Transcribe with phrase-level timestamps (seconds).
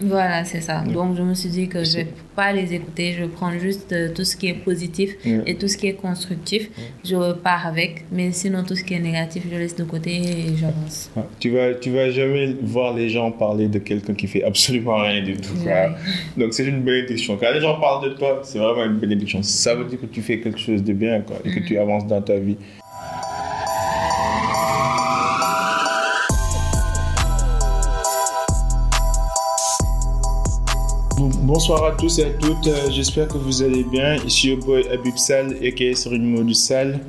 [0.00, 0.82] Voilà, c'est ça.
[0.82, 3.92] Donc, je me suis dit que je vais pas les écouter, je vais prendre juste
[3.92, 6.70] euh, tout ce qui est positif et tout ce qui est constructif.
[7.04, 10.56] Je pars avec, mais sinon, tout ce qui est négatif, je laisse de côté et
[10.56, 11.10] j'avance.
[11.38, 15.22] Tu vas, tu vas jamais voir les gens parler de quelqu'un qui fait absolument rien
[15.22, 15.54] du tout.
[16.36, 17.36] Donc, c'est une bénédiction.
[17.36, 19.42] Quand les gens parlent de toi, c'est vraiment une bénédiction.
[19.42, 21.80] Ça veut dire que tu fais quelque chose de bien quoi, et que tu mm.
[21.80, 22.56] avances dans ta vie.
[31.52, 34.14] Bonsoir à tous et à toutes, euh, j'espère que vous allez bien.
[34.24, 35.74] Ici au boy Abib Sal et
[36.12, 37.00] une du Sal.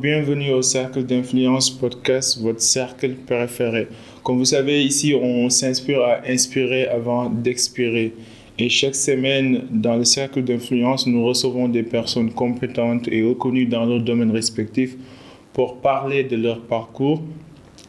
[0.00, 3.88] Bienvenue au Cercle d'Influence Podcast, votre cercle préféré.
[4.22, 8.12] Comme vous savez, ici on s'inspire à inspirer avant d'expirer.
[8.56, 13.84] Et chaque semaine, dans le Cercle d'Influence, nous recevons des personnes compétentes et reconnues dans
[13.84, 14.94] leur domaine respectif
[15.52, 17.20] pour parler de leur parcours,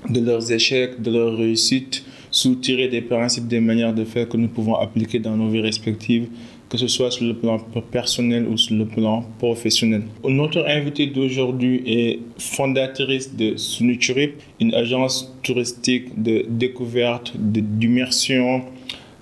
[0.09, 4.47] de leurs échecs, de leurs réussites soutirer des principes, des manières de faire que nous
[4.47, 6.27] pouvons appliquer dans nos vies respectives,
[6.69, 7.59] que ce soit sur le plan
[7.91, 10.03] personnel ou sur le plan professionnel.
[10.27, 18.63] Notre invitée d'aujourd'hui est fondatrice de Sunuturip, une agence touristique de découverte, d'immersion,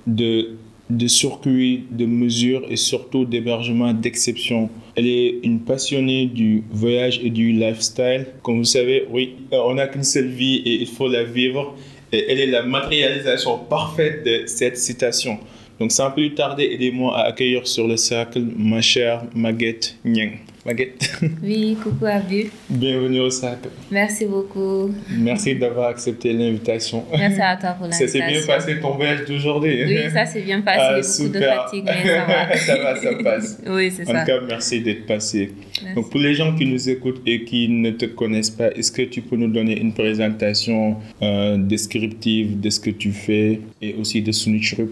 [0.07, 0.55] de,
[0.89, 4.69] de circuits, de mesures et surtout d'hébergement d'exception.
[4.95, 8.27] Elle est une passionnée du voyage et du lifestyle.
[8.41, 11.75] Comme vous savez, oui, on n'a qu'une seule vie et il faut la vivre
[12.11, 15.39] elle est la matérialisation parfaite de cette citation.
[15.79, 20.39] Donc sans plus tarder, aidez-moi à accueillir sur le cercle ma chère Maguette Nyang.
[20.65, 21.11] Maguette.
[21.43, 22.49] Oui, coucou Abu.
[22.67, 23.69] Bienvenue au cercle.
[23.91, 24.91] Merci beaucoup.
[25.11, 27.03] Merci d'avoir accepté l'invitation.
[27.11, 28.07] Merci à toi pour l'invitation.
[28.07, 29.83] Ça s'est bien passé ton voyage d'aujourd'hui.
[29.85, 30.79] Oui, ça s'est bien passé.
[30.81, 32.57] Ah, beaucoup de fatigue, mais ça va.
[32.57, 33.61] ça va, ça passe.
[33.67, 34.13] Oui, c'est ça.
[34.13, 35.51] En tout cas, merci d'être passé.
[35.93, 39.03] Donc pour les gens qui nous écoutent et qui ne te connaissent pas, est-ce que
[39.03, 44.21] tu peux nous donner une présentation euh, descriptive de ce que tu fais et aussi
[44.23, 44.91] de Sunichrup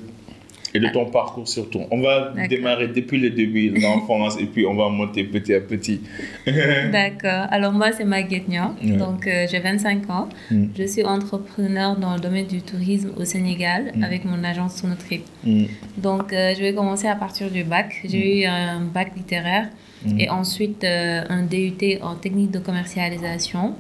[0.74, 1.82] et de ton parcours surtout.
[1.92, 5.62] On va démarrer depuis le début de l'enfance et puis on va monter petit à
[5.62, 6.02] petit.
[6.46, 7.48] D'accord.
[7.52, 8.76] Alors moi, c'est Maguette Nian.
[8.82, 10.30] Donc euh, j'ai 25 ans.
[10.52, 10.66] Mm.
[10.78, 14.04] Je suis entrepreneur dans le domaine du tourisme au Sénégal mm.
[14.04, 15.24] avec mon agence Sonotrip.
[15.44, 15.66] Mm.
[15.98, 18.02] Donc euh, je vais commencer à partir du bac.
[18.06, 19.70] J'ai eu un bac littéraire
[20.18, 23.76] et ensuite euh, un DUT en technique de commercialisation,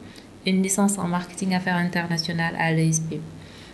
[0.45, 3.15] une licence en marketing affaires internationales à l'ESP.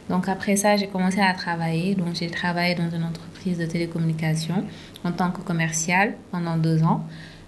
[0.10, 1.96] Donc après ça, j'ai commencé à travailler.
[1.96, 4.66] Donc j'ai travaillé dans une entreprise de télécommunications
[5.04, 7.06] en tant que commercial pendant deux ans.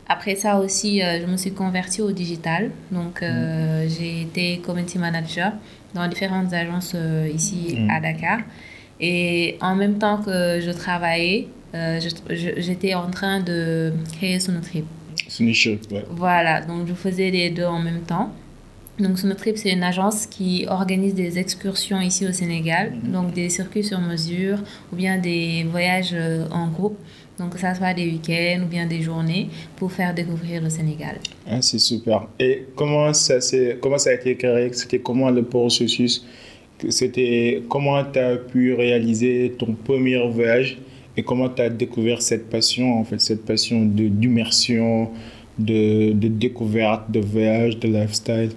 [0.07, 2.71] Après ça aussi, euh, je me suis convertie au digital.
[2.91, 3.89] Donc euh, mm.
[3.89, 5.53] j'ai été community manager
[5.93, 7.89] dans différentes agences euh, ici mm.
[7.89, 8.39] à Dakar.
[8.99, 11.47] Et en même temps que je travaillais,
[12.29, 14.85] j'étais en train de créer Sonotrip.
[15.27, 16.05] Sonotrip, ouais.
[16.11, 18.31] Voilà, donc je faisais les deux en même temps.
[19.01, 23.83] Donc Sonotrip, c'est une agence qui organise des excursions ici au Sénégal, donc des circuits
[23.83, 24.59] sur mesure
[24.93, 26.97] ou bien des voyages euh, en groupe.
[27.39, 31.15] Donc ça soit des week-ends ou bien des journées pour faire découvrir le Sénégal.
[31.47, 32.27] Ah, c'est super.
[32.39, 33.39] Et comment ça,
[33.81, 34.71] comment ça a été créé?
[34.73, 36.23] C'était comment le processus?
[36.89, 40.77] C'était comment tu as pu réaliser ton premier voyage?
[41.17, 45.09] Et comment tu as découvert cette passion, en fait, cette passion d'immersion,
[45.57, 48.51] de, de découverte, de voyage, de lifestyle?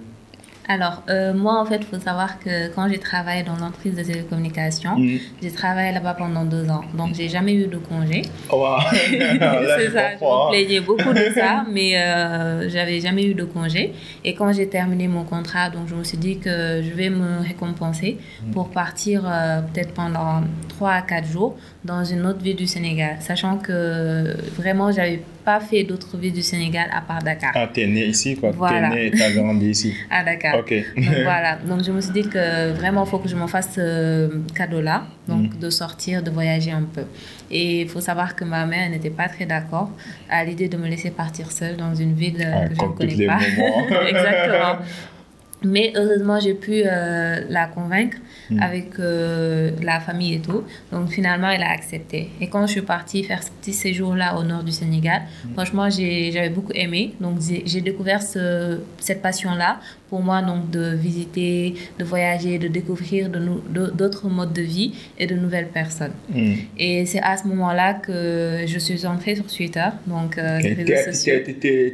[0.67, 4.03] Alors, euh, moi, en fait, il faut savoir que quand j'ai travaillé dans l'entreprise de
[4.03, 5.19] télécommunications, mm.
[5.41, 6.81] j'ai travaillé là-bas pendant deux ans.
[6.97, 8.23] Donc, j'ai jamais eu de congé.
[8.51, 13.43] Oh, c'est ça, je me plaignais beaucoup de ça, mais euh, j'avais jamais eu de
[13.43, 13.93] congé.
[14.23, 17.41] Et quand j'ai terminé mon contrat, donc je me suis dit que je vais me
[17.45, 18.51] récompenser mm.
[18.51, 21.55] pour partir euh, peut-être pendant trois à quatre jours
[21.85, 26.41] dans une autre ville du Sénégal, sachant que vraiment, j'avais pas fait d'autres villes du
[26.41, 27.51] Sénégal à part Dakar.
[27.53, 28.49] Ah, t'es né ici, quoi.
[28.49, 28.89] Voilà.
[28.89, 29.93] T'es né et t'as grandi ici.
[30.09, 30.57] à Dakar.
[30.57, 30.73] Ok.
[30.95, 31.57] donc voilà.
[31.57, 35.05] Donc je me suis dit que vraiment, il faut que je m'en fasse ce cadeau-là,
[35.27, 35.59] donc mm.
[35.59, 37.03] de sortir, de voyager un peu.
[37.51, 39.91] Et il faut savoir que ma mère n'était pas très d'accord
[40.27, 43.27] à l'idée de me laisser partir seule dans une ville ah, que je ne connais
[43.27, 43.39] pas.
[44.09, 44.77] Exactement.
[45.65, 48.17] Mais heureusement, j'ai pu euh, la convaincre
[48.49, 48.61] hmm.
[48.61, 50.63] avec euh, la famille et tout.
[50.91, 52.29] Donc finalement, elle a accepté.
[52.39, 55.53] Et quand je suis partie faire ce petit séjour-là au nord du Sénégal, hmm.
[55.53, 57.15] franchement, j'avais beaucoup aimé.
[57.19, 59.79] Donc j'ai découvert ce, cette passion-là
[60.15, 65.35] pour moi donc de visiter, de voyager, de découvrir d'autres modes de vie et de
[65.35, 66.13] nouvelles personnes.
[66.33, 66.53] Hmm.
[66.77, 70.61] Et c'est à ce moment-là que je suis entrée sur Twitter, donc euh,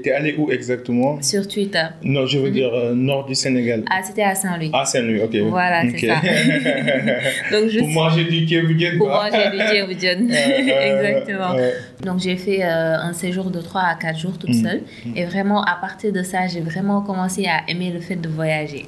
[0.04, 1.20] T'es allé où exactement?
[1.24, 1.88] Sur Twitter.
[2.04, 2.54] Non, je veux mhm.
[2.54, 3.86] dire euh, nord du Sénégal.
[3.90, 4.70] Ah, c'était à Saint-Louis.
[4.72, 5.36] Ah, Saint-Louis, ok.
[5.50, 6.16] Voilà, c'est ça.
[7.52, 8.98] donc, je pour manger du Kévoudjen.
[9.00, 11.56] Pour manger du Kévoudjen, exactement.
[12.04, 14.64] Donc j'ai fait euh, un séjour de 3 à 4 jours toute hmm.
[14.64, 14.82] seule.
[15.06, 15.16] Hmm.
[15.16, 18.86] Et vraiment, à partir de ça, j'ai vraiment commencé à aimer le fait de voyager.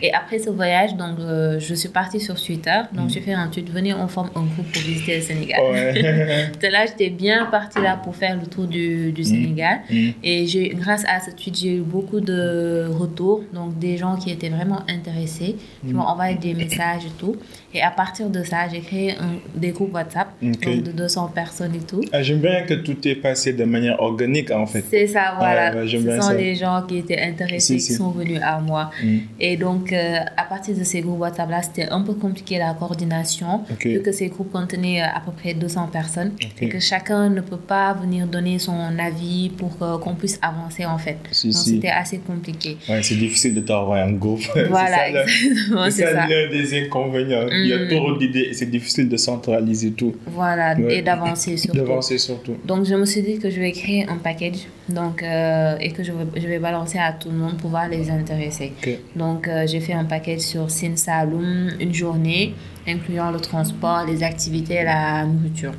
[0.00, 2.80] Et après ce voyage, donc, euh, je suis partie sur Twitter.
[2.92, 5.60] Donc, j'ai fait un tweet, venez, on forme un groupe pour visiter le Sénégal.
[6.72, 9.80] là, j'étais bien partie là pour faire le tour du, du Sénégal.
[10.22, 13.42] Et j'ai, grâce à ce tweet, j'ai eu beaucoup de retours.
[13.52, 15.56] Donc, des gens qui étaient vraiment intéressés,
[15.86, 17.36] qui m'ont envoyé des messages et tout.
[17.74, 21.74] Et à partir de ça, j'ai créé un, des groupes WhatsApp donc de 200 personnes
[21.74, 22.02] et tout.
[22.12, 24.84] Ah, j'aime bien que tout est passé de manière organique en fait.
[24.90, 25.72] C'est ça, voilà.
[25.86, 28.90] Ce sont les gens qui étaient intéressés qui sont venus à moi.
[29.02, 29.18] Mm.
[29.40, 33.62] Et donc, euh, à partir de ces groupes WhatsApp-là, c'était un peu compliqué la coordination,
[33.84, 37.40] vu que ces groupes contenaient euh, à peu près 200 personnes et que chacun ne
[37.40, 41.18] peut pas venir donner son avis pour qu'on puisse avancer en fait.
[41.44, 42.76] donc, c'était assez compliqué.
[42.88, 44.42] Ouais, c'est difficile de t'envoyer un groupe.
[44.68, 45.24] Voilà.
[45.90, 47.46] C'est ça l'un des inconvénients.
[47.50, 47.88] Il y a mm.
[47.88, 50.14] trop d'idées et c'est difficile de centraliser tout.
[50.26, 51.78] Voilà, et d'avancer surtout.
[51.78, 52.58] D'avancer surtout.
[52.64, 56.02] Donc, je me suis dit que je vais créer un package donc, euh, et que
[56.02, 58.72] je vais, je vais, balancer à tout le monde pour pouvoir les intéresser.
[59.16, 62.54] Donc, euh, j'ai fait un package sur Sin Saloum, une journée,
[62.86, 65.72] incluant le transport, les activités la nourriture.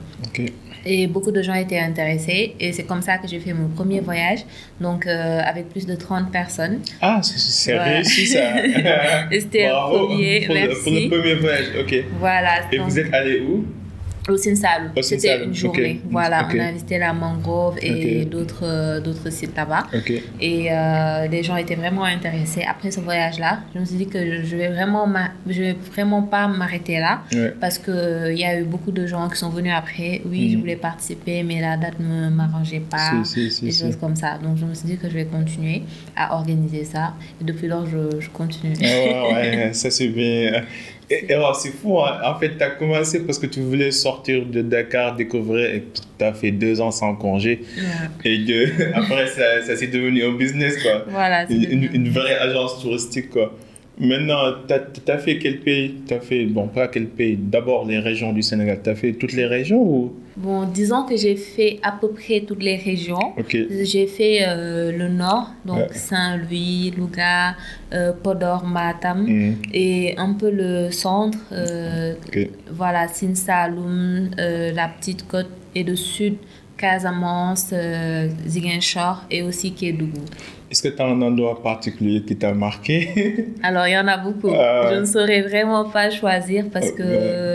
[0.86, 2.56] Et beaucoup de gens étaient intéressés.
[2.60, 4.40] Et c'est comme ça que j'ai fait mon premier voyage,
[4.82, 6.80] donc euh, avec plus de 30 personnes.
[7.02, 8.42] Ah, c'est réussi ça.
[9.32, 10.46] C'était le premier.
[10.46, 10.70] Pour, merci.
[10.70, 11.96] Le, pour le premier voyage, ok.
[12.20, 12.52] Voilà.
[12.72, 13.66] Et vous êtes allé où?
[14.30, 14.90] Au Sinsalou.
[15.02, 16.02] C'était une journée.
[16.10, 19.88] Voilà, on a visité la mangrove et d'autres d'autres sites là-bas.
[20.40, 22.64] Et euh, les gens étaient vraiment intéressés.
[22.68, 25.08] Après ce voyage-là, je me suis dit que je vais vraiment,
[25.48, 27.22] je vais vraiment pas m'arrêter là
[27.60, 30.22] parce que il euh, y a eu beaucoup de gens qui sont venus après.
[30.26, 30.62] Oui, je mhm.
[30.62, 33.12] voulais participer, mais la date ne m'arrangeait pas.
[33.36, 34.38] des choses comme ça.
[34.42, 35.84] Donc je me suis dit que je vais continuer
[36.16, 37.14] à organiser ça.
[37.42, 38.74] Et depuis lors, je, je continue.
[38.80, 40.64] ouais, ouais, ça c'est bien.
[41.10, 42.20] Et, alors, c'est fou, hein.
[42.24, 45.84] en fait, tu as commencé parce que tu voulais sortir de Dakar, découvrir, et
[46.18, 47.64] tu as fait deux ans sans congé.
[48.24, 51.06] Et que, après, ça, ça s'est devenu un business, quoi.
[51.08, 51.46] Voilà.
[51.50, 53.54] Une, une, vraie agence touristique, quoi.
[54.00, 55.96] Maintenant, tu as, fait quel pays?
[56.08, 58.80] Tu as fait, bon, pas quel pays, d'abord les régions du Sénégal.
[58.84, 60.14] Tu as fait toutes les régions ou?
[60.36, 63.34] Bon, disons que j'ai fait à peu près toutes les régions.
[63.50, 67.56] J'ai fait euh, le nord, donc Saint-Louis, Louga,
[67.94, 69.56] euh, Podor, Matam, mm.
[69.74, 72.16] et un peu le centre, euh,
[72.72, 76.38] voilà, Sinsaloum, la Petite Côte, et le sud,
[76.78, 77.74] Casamance,
[78.48, 80.26] Ziguinchor et aussi Kédougou.
[80.74, 83.54] Est-ce que tu as un endroit particulier qui t'a marqué?
[83.62, 84.50] Alors, il y en a beaucoup.
[84.52, 84.90] Ah.
[84.92, 87.04] Je ne saurais vraiment pas choisir parce que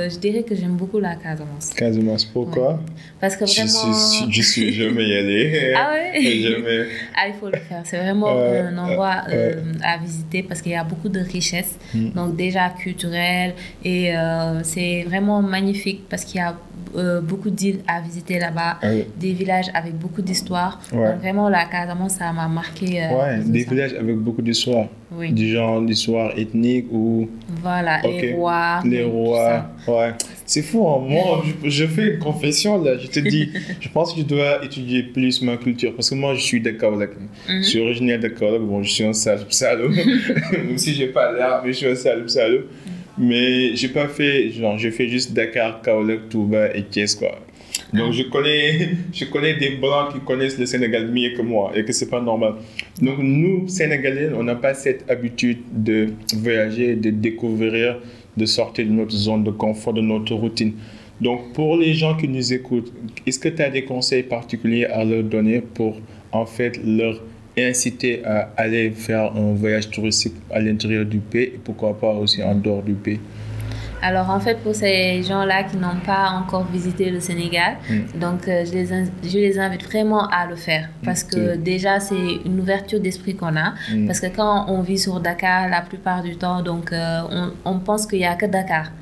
[0.09, 1.71] je dirais que j'aime beaucoup la Casamance.
[1.75, 2.79] Casamance, pourquoi?
[3.21, 4.31] Parce que vraiment...
[4.31, 5.75] Je suis, je jamais y aller.
[5.77, 6.87] ah oui jamais...
[7.17, 7.83] Ah, il faut le faire.
[7.85, 11.77] C'est vraiment euh, un endroit euh, à visiter parce qu'il y a beaucoup de richesses.
[11.93, 12.11] Hmm.
[12.11, 13.55] Donc, déjà culturelles.
[13.85, 16.57] Et euh, c'est vraiment magnifique parce qu'il y a
[17.21, 18.87] beaucoup d'îles à visiter là-bas, ah
[19.17, 20.81] des villages avec beaucoup d'histoire.
[20.93, 24.87] Vraiment, la Casamance, ça m'a marqué ouais, des villages avec beaucoup d'histoire.
[25.11, 25.33] Oui.
[25.33, 27.29] Du genre d'histoire ethnique ou.
[27.63, 28.81] Voilà, les rois.
[28.85, 30.13] Les rois, ouais.
[30.49, 31.05] C'est fou, hein.
[31.07, 33.51] moi je, fais une confession là, je te dis,
[33.81, 36.71] je pense que je dois étudier plus ma culture parce que moi je suis de
[36.71, 37.11] Kaolack.
[37.47, 39.95] Je suis originaire Kaolack, bon je suis un Saloum
[40.53, 42.63] même si j'ai pas l'air, mais je suis un Saloum Saloum.
[43.19, 47.39] Mais j'ai pas fait, genre j'ai fait juste Dakar, Kaolack, Touba et Thiès quoi.
[47.93, 51.85] Donc, je connais, je connais des Blancs qui connaissent le Sénégal mieux que moi et
[51.85, 52.55] que c'est pas normal.
[53.01, 57.99] Donc, nous, Sénégalais, on n'a pas cette habitude de voyager, de découvrir,
[58.37, 60.73] de sortir de notre zone de confort, de notre routine.
[61.21, 62.93] Donc, pour les gens qui nous écoutent,
[63.27, 65.97] est-ce que tu as des conseils particuliers à leur donner pour,
[66.31, 67.21] en fait, leur
[67.59, 72.43] inciter à aller faire un voyage touristique à l'intérieur du pays et pourquoi pas aussi
[72.43, 73.19] en dehors du pays?
[74.03, 78.19] Alors en fait, pour ces gens-là qui n'ont pas encore visité le Sénégal, mm.
[78.19, 78.87] donc euh, je, les
[79.25, 82.15] je les invite vraiment à le faire parce que déjà c'est
[82.45, 83.75] une ouverture d'esprit qu'on a.
[83.93, 84.07] Mm.
[84.07, 87.79] Parce que quand on vit sur Dakar, la plupart du temps, donc euh, on, on,
[87.81, 88.93] pense qu'il n'y a que Dakar,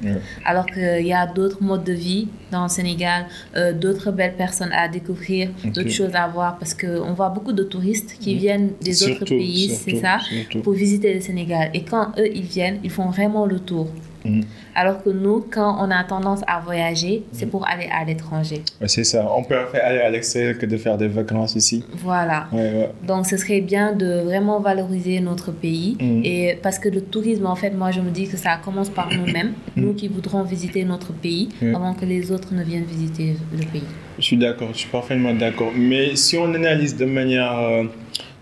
[0.45, 3.27] alors qu'il y a d'autres modes de vie dans le Sénégal,
[3.57, 7.63] euh, d'autres belles personnes à découvrir, d'autres choses à voir parce qu'on voit beaucoup de
[7.63, 8.39] touristes qui mm.
[8.39, 10.19] viennent des autres pays, c'est ça,
[10.63, 11.71] pour visiter le Sénégal.
[11.75, 13.89] Et quand eux ils viennent, ils font vraiment le tour.
[14.27, 14.41] Mm.
[14.75, 17.51] Alors que nous, quand on a tendance à voyager, c'est mm.
[17.51, 18.63] pour aller à l'étranger.
[18.87, 19.27] c'est ça.
[19.37, 21.85] On peut aller à l'extérieur que de faire des vacances ici.
[22.03, 22.49] Voilà.
[23.07, 25.97] Donc, ce serait bien de vraiment valoriser notre pays.
[26.01, 26.21] Mm.
[26.25, 29.09] Et parce que le tourisme, en fait, moi, je me dis que ça commence par
[29.13, 33.65] nous-mêmes, nous qui voudrons visiter notre pays, avant que les autres ne viennent visiter le
[33.67, 33.85] pays.
[34.19, 35.73] Je suis d'accord, je suis parfaitement d'accord.
[35.77, 37.59] Mais si on analyse de manière...
[37.59, 37.85] Euh,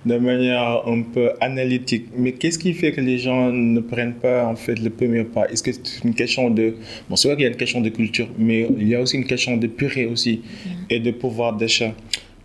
[0.05, 2.07] de manière un peu analytique.
[2.17, 5.47] Mais qu'est-ce qui fait que les gens ne prennent pas en fait le premier pas?
[5.49, 6.75] Est-ce que c'est une question de...
[7.09, 9.17] Bon, c'est vrai qu'il y a une question de culture, mais il y a aussi
[9.17, 10.71] une question de purée aussi mm.
[10.91, 11.93] et de pouvoir d'achat.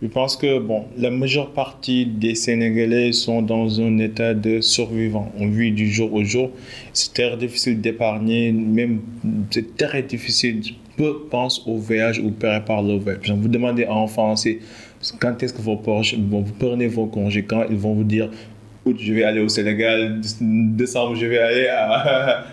[0.02, 5.30] Je pense que bon, la majeure partie des Sénégalais sont dans un état de survivant.
[5.38, 6.50] On vit du jour au jour.
[6.94, 9.00] C'est très difficile d'épargner, même
[9.50, 10.62] c'est très difficile.
[10.96, 13.30] Peu pensent au voyage ou préparent le voyage.
[13.30, 14.60] Vous demandez un Français
[15.18, 18.30] quand est-ce que vos vous prenez vos congés, quand ils vont vous dire
[18.98, 22.44] je vais aller au Sénégal, décembre, je vais aller à,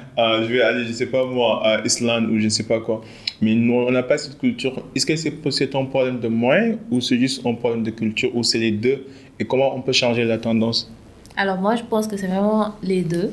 [0.42, 3.02] je vais aller, je sais pas moi, à Islande ou je sais pas quoi.
[3.42, 4.84] Mais nous, on n'a pas cette culture.
[4.96, 5.16] Est-ce que
[5.52, 8.72] c'est un problème de moyens ou c'est juste un problème de culture ou c'est les
[8.72, 9.06] deux?
[9.40, 10.92] Et comment on peut changer la tendance?
[11.38, 13.32] Alors moi, je pense que c'est vraiment les deux,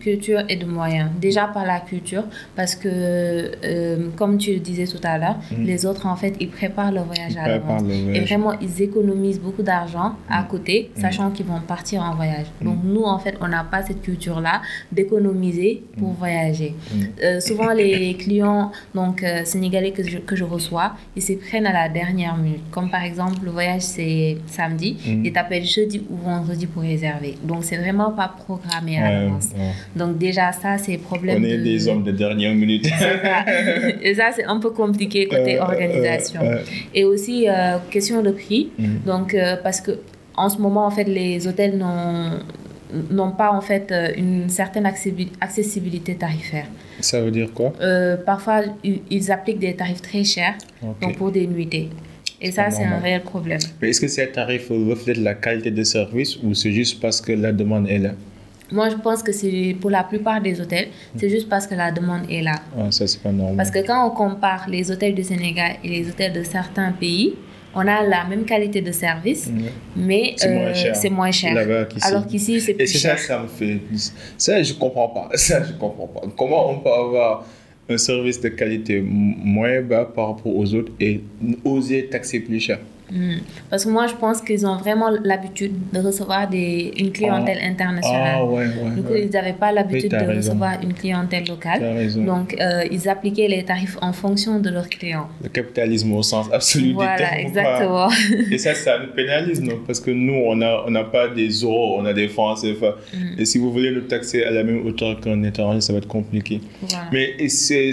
[0.00, 1.10] culture et de moyens.
[1.18, 2.24] Déjà par la culture,
[2.54, 5.64] parce que euh, comme tu le disais tout à l'heure, mhm.
[5.64, 7.82] les autres, en fait, ils préparent le voyage à l'avance.
[8.14, 10.48] Et vraiment, ils économisent beaucoup d'argent à mhm.
[10.48, 11.02] côté, mhm.
[11.02, 12.46] sachant qu'ils vont partir en voyage.
[12.60, 14.60] Donc nous, en fait, on n'a pas cette culture-là
[14.92, 16.74] d'économiser pour voyager.
[17.22, 21.66] Euh, souvent, les clients donc, euh, sénégalais que je, que je reçois, ils se prennent
[21.66, 22.60] à la dernière minute.
[22.70, 27.37] Comme par exemple, le voyage, c'est samedi, ils t'appellent jeudi ou vendredi pour réserver.
[27.42, 29.50] Donc, c'est vraiment pas programmé à l'avance.
[29.94, 31.42] Donc, déjà, ça, c'est problème.
[31.42, 32.88] On est des hommes de dernière minute.
[34.02, 36.40] Et ça, c'est un peu compliqué côté euh, organisation.
[36.42, 36.58] Euh,
[36.94, 38.70] Et aussi, euh, question de prix.
[38.78, 38.86] Mm.
[39.06, 39.92] Donc, parce que
[40.36, 46.66] en ce moment, en fait, les hôtels n'ont pas en fait une certaine accessibilité tarifaire.
[47.00, 47.72] Ça veut dire quoi?
[48.24, 50.54] Parfois, ils appliquent des tarifs très chers
[51.00, 51.90] donc pour des nuitées.
[52.40, 53.58] Et ça, c'est un réel problème.
[53.82, 57.32] Mais est-ce que ces tarifs reflètent la qualité de service ou c'est juste parce que
[57.32, 58.12] la demande est là?
[58.70, 61.90] Moi, je pense que c'est pour la plupart des hôtels, c'est juste parce que la
[61.90, 62.56] demande est là.
[62.78, 63.56] Ah, ça, c'est pas normal.
[63.56, 67.34] Parce que quand on compare les hôtels du Sénégal et les hôtels de certains pays,
[67.74, 69.50] on a la même qualité de service,
[69.96, 71.56] mais c'est moins, euh, cher.
[72.02, 73.14] Alors qu'ici, c'est plus cher.
[73.14, 73.80] Et ça, ça me fait.
[74.36, 75.28] Ça, je comprends pas.
[75.36, 76.22] Ça, je comprends pas.
[76.36, 77.46] Comment on peut avoir
[77.88, 81.20] un service de qualité moins bas par rapport aux autres et
[81.64, 82.78] oser taxer plus cher.
[83.10, 83.38] Hmm.
[83.70, 87.66] Parce que moi, je pense qu'ils ont vraiment l'habitude de recevoir des, une clientèle ah.
[87.66, 88.34] internationale.
[88.36, 91.82] Ah, ouais, ouais, du coup, ils n'avaient pas l'habitude de recevoir une clientèle locale.
[92.16, 95.28] Donc, euh, ils appliquaient les tarifs en fonction de leurs clients.
[95.42, 97.38] Le capitalisme au sens absolu voilà, du terme.
[97.40, 98.08] exactement.
[98.50, 99.78] Et ça, ça nous pénalise, non?
[99.86, 102.96] Parce que nous, on n'a on pas des euros, on a des francs CFA.
[103.14, 103.40] Hmm.
[103.40, 106.08] Et si vous voulez nous taxer à la même hauteur qu'un étranger, ça va être
[106.08, 106.60] compliqué.
[107.12, 107.90] Mais c'est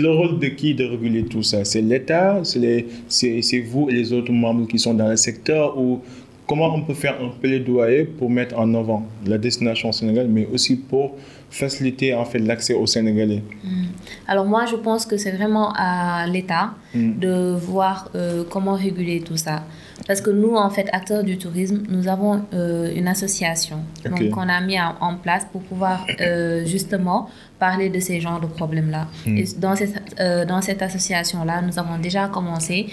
[0.00, 1.64] le rôle de qui de réguler tout ça?
[1.64, 2.40] C'est l'État?
[2.44, 6.00] C'est vous et les autres membres qui sont dans le secteur ou
[6.48, 10.76] comment on peut faire un plaidoyer pour mettre en avant la destination sénégalaise, mais aussi
[10.76, 11.14] pour
[11.50, 13.42] faciliter en fait l'accès aux Sénégalais?
[13.62, 13.86] Hmm.
[14.26, 17.18] Alors moi, je pense que c'est vraiment à l'État hmm.
[17.18, 19.62] de voir euh, comment réguler tout ça.
[20.06, 24.48] Parce que nous, en fait, acteurs du tourisme, nous avons euh, une association donc qu'on
[24.48, 27.28] a mis en, place pour pouvoir euh, justement
[27.58, 29.08] parler de ces genres de problèmes-là.
[29.26, 29.36] Hmm.
[29.36, 32.86] Et dans cette, euh, dans cette association-là, nous avons déjà commencé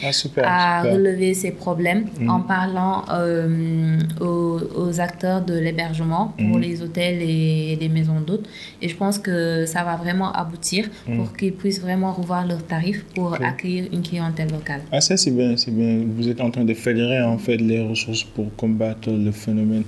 [0.43, 2.29] ah, à relever ces problèmes hmm.
[2.29, 3.05] en parlant
[4.22, 6.62] aux, aux, acteurs de l'hébergement pour hmm.
[6.62, 8.48] les hôtels et les maisons d'hôtes.
[8.81, 13.03] Et je pense que ça va vraiment aboutir pour qu'ils puissent vraiment revoir leurs tarifs
[13.15, 14.81] pour accueillir une clientèle locale.
[14.91, 16.05] Ah ça c'est bien, c'est bien.
[16.15, 19.84] Vous êtes en train de faire en fait les ressources pour combattre le phénomène.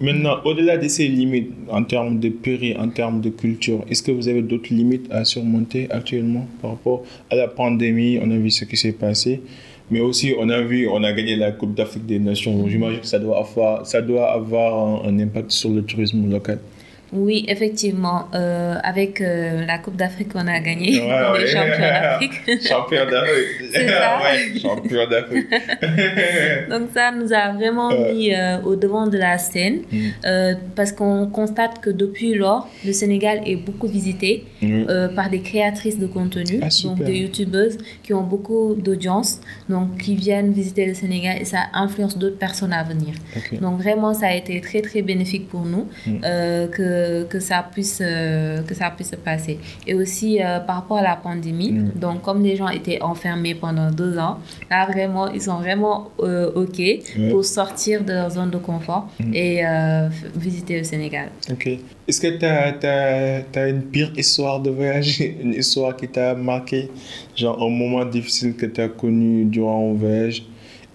[0.00, 4.10] Maintenant, au-delà de ces limites en termes de péri, en termes de culture, est-ce que
[4.10, 8.18] vous avez d'autres limites à surmonter actuellement par rapport à la pandémie?
[8.20, 9.40] On a vu ce qui s'est passé.
[9.90, 12.66] Mais aussi, on a vu, on a gagné la Coupe d'Afrique des Nations.
[12.68, 16.58] J'imagine que ça doit avoir, ça doit avoir un impact sur le tourisme local.
[17.14, 18.28] Oui, effectivement.
[18.34, 22.32] Euh, avec euh, la Coupe d'Afrique qu'on a gagnée, on est champion d'Afrique.
[22.68, 23.70] champion d'Afrique.
[23.72, 25.46] Ouais, champion d'Afrique.
[26.70, 30.56] Donc ça nous a vraiment mis euh, au devant de la scène mm.
[30.74, 35.14] parce qu'on constate que depuis lors, le Sénégal est beaucoup visité mm.
[35.14, 40.16] par des créatrices de contenu, ah, donc des youtubeuses qui ont beaucoup d'audience, donc qui
[40.16, 43.14] viennent visiter le Sénégal et ça influence d'autres personnes à venir.
[43.60, 46.20] Donc vraiment, ça a été très très bénéfique pour nous mm.
[46.72, 49.58] que que, ça puisse, euh, que ça puisse se passer.
[49.86, 51.92] Et aussi euh, par rapport à la pandémie, mm.
[51.96, 54.38] donc comme les gens étaient enfermés pendant deux ans,
[54.70, 56.80] là vraiment, ils sont vraiment euh, OK
[57.30, 59.34] pour sortir de leur zone de confort mm.
[59.34, 59.62] et
[60.36, 61.28] visiter le Sénégal.
[61.50, 61.68] OK.
[62.06, 66.90] Est-ce que tu as, as, une pire histoire de voyage, une histoire qui t'a marqué,
[67.34, 70.44] genre un moment difficile que tu as connu durant un voyage?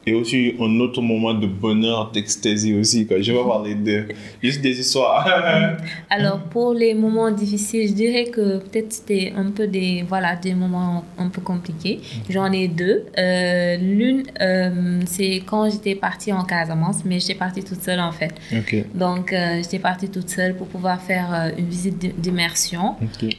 [0.06, 3.06] Et aussi un autre moment de bonheur, d'extasie aussi.
[3.06, 3.22] Quoi.
[3.22, 4.06] Je vais parler de
[4.41, 5.27] juste des histoires.
[6.10, 10.53] Alors, pour les moments difficiles, je dirais que peut-être c'était un peu des, voilà, des
[10.53, 12.00] moments un peu compliqués.
[12.29, 13.06] J'en ai deux.
[13.18, 18.12] Euh, l'une, euh, c'est quand j'étais partie en Casamance, mais j'étais partie toute seule en
[18.12, 18.34] fait.
[18.94, 22.96] Donc, euh, j'étais partie toute seule pour pouvoir faire une visite d'immersion.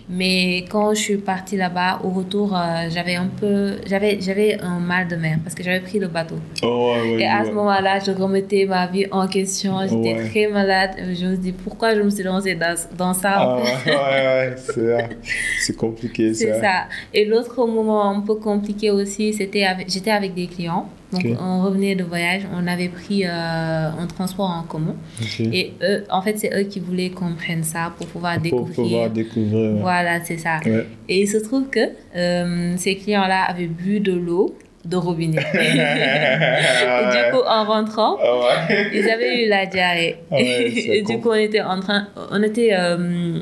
[0.09, 2.57] Mais quand je suis partie là-bas, au retour,
[2.91, 6.37] j'avais un peu, j'avais, j'avais un mal de mer parce que j'avais pris le bateau.
[6.63, 7.49] Oh, ouais, ouais, Et à ouais.
[7.49, 9.77] ce moment-là, je remettais ma vie en question.
[9.89, 10.91] J'étais très malade.
[11.15, 13.33] Je me dis pourquoi je me suis lancée dans, dans ça.
[13.37, 15.09] Ah, ouais, ouais,
[15.61, 16.41] c'est compliqué ça.
[16.47, 16.85] C'est ça.
[17.15, 20.89] Et l'autre moment un peu compliqué aussi, c'était j'étais avec des clients.
[21.13, 24.95] Donc, on revenait de voyage, on avait pris euh, un transport en commun.
[25.41, 28.75] Et eux, en fait, c'est eux qui voulaient qu'on prenne ça pour pouvoir Pour découvrir.
[28.77, 29.73] pouvoir découvrir.
[29.81, 30.61] Voilà, c'est ça.
[30.65, 30.87] Ouais.
[31.09, 31.81] Et il se trouve que
[32.15, 35.39] euh, ces clients-là avaient bu de l'eau de robinet.
[35.55, 38.87] Et du coup, en rentrant, Ah ouais.
[38.95, 40.17] ils avaient eu la diarrhée.
[40.31, 43.41] Ah ouais, et du coup, on était en train, on était euh,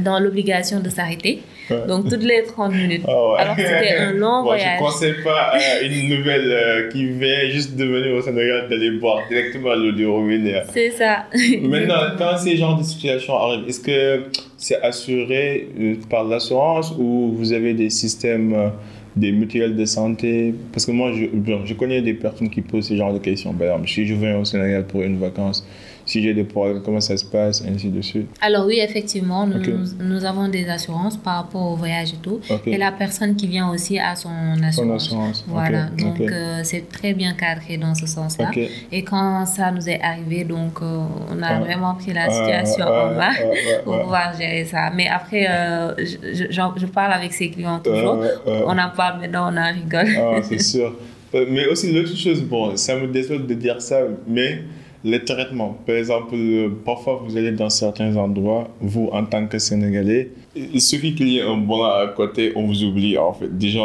[0.00, 1.42] dans l'obligation de s'arrêter.
[1.70, 1.86] Ouais.
[1.86, 3.02] Donc, toutes les 30 minutes.
[3.06, 3.36] Ah.
[3.38, 4.78] Alors que c'était un long Bon, voyage.
[4.78, 8.68] Je ne conseille pas à une nouvelle euh, qui vient juste de venir au Sénégal
[8.68, 10.62] d'aller boire directement l'eau du robinet.
[10.72, 11.24] C'est ça.
[11.60, 14.24] Maintenant, quand ces genres de situations arrivent, est-ce que
[14.56, 18.68] c'est assuré euh, par l'assurance ou vous avez des systèmes, euh,
[19.16, 21.26] des mutuelles de santé Parce que moi, je,
[21.64, 23.54] je connais des personnes qui posent ce genre de questions.
[23.86, 25.66] Si je viens au Sénégal pour une vacance,
[26.12, 28.28] si j'ai des problèmes, comment ça se passe, ainsi de suite.
[28.42, 32.38] Alors oui, effectivement, nous, nous, nous avons des assurances par rapport au voyage et tout.
[32.66, 34.30] Et la personne qui vient aussi a son
[34.62, 34.74] assurance.
[34.76, 35.44] Son assurance.
[35.48, 38.50] Voilà, donc euh, c'est très bien cadré dans ce sens-là.
[38.90, 41.58] Et quand ça nous est arrivé, donc euh, on a Ouais.
[41.66, 43.34] vraiment pris la Ouais, situation ouais, en main
[43.84, 44.90] pour pouvoir gérer ça.
[44.94, 48.18] Mais après, euh, je, je, parle avec ses clients toujours.
[48.46, 50.08] On en parle maintenant, on en rigole.
[50.18, 50.94] Ah, c'est sûr.
[51.54, 54.62] Mais aussi, l'autre chose, bon, ça me déçoit de dire ça, mais
[55.04, 55.76] les traitements.
[55.86, 56.36] Par exemple,
[56.84, 61.38] parfois vous allez dans certains endroits, vous en tant que Sénégalais, il suffit qu'il y
[61.38, 63.56] ait un blanc à côté, on vous oublie en fait.
[63.56, 63.80] Déjà,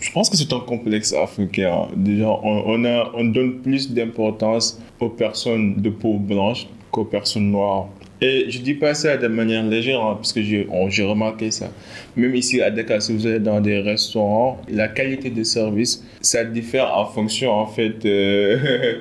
[0.00, 1.88] je pense que c'est un complexe africain.
[1.96, 7.50] Déjà, on, on, a, on donne plus d'importance aux personnes de peau blanche qu'aux personnes
[7.50, 7.88] noires.
[8.24, 11.50] Et je dis pas ça de manière légère, hein, parce que j'ai on- j'ai remarqué
[11.50, 11.68] ça.
[12.16, 16.44] Même ici à Dakar, si vous allez dans des restaurants, la qualité de service, ça
[16.44, 18.56] diffère en fonction en fait euh,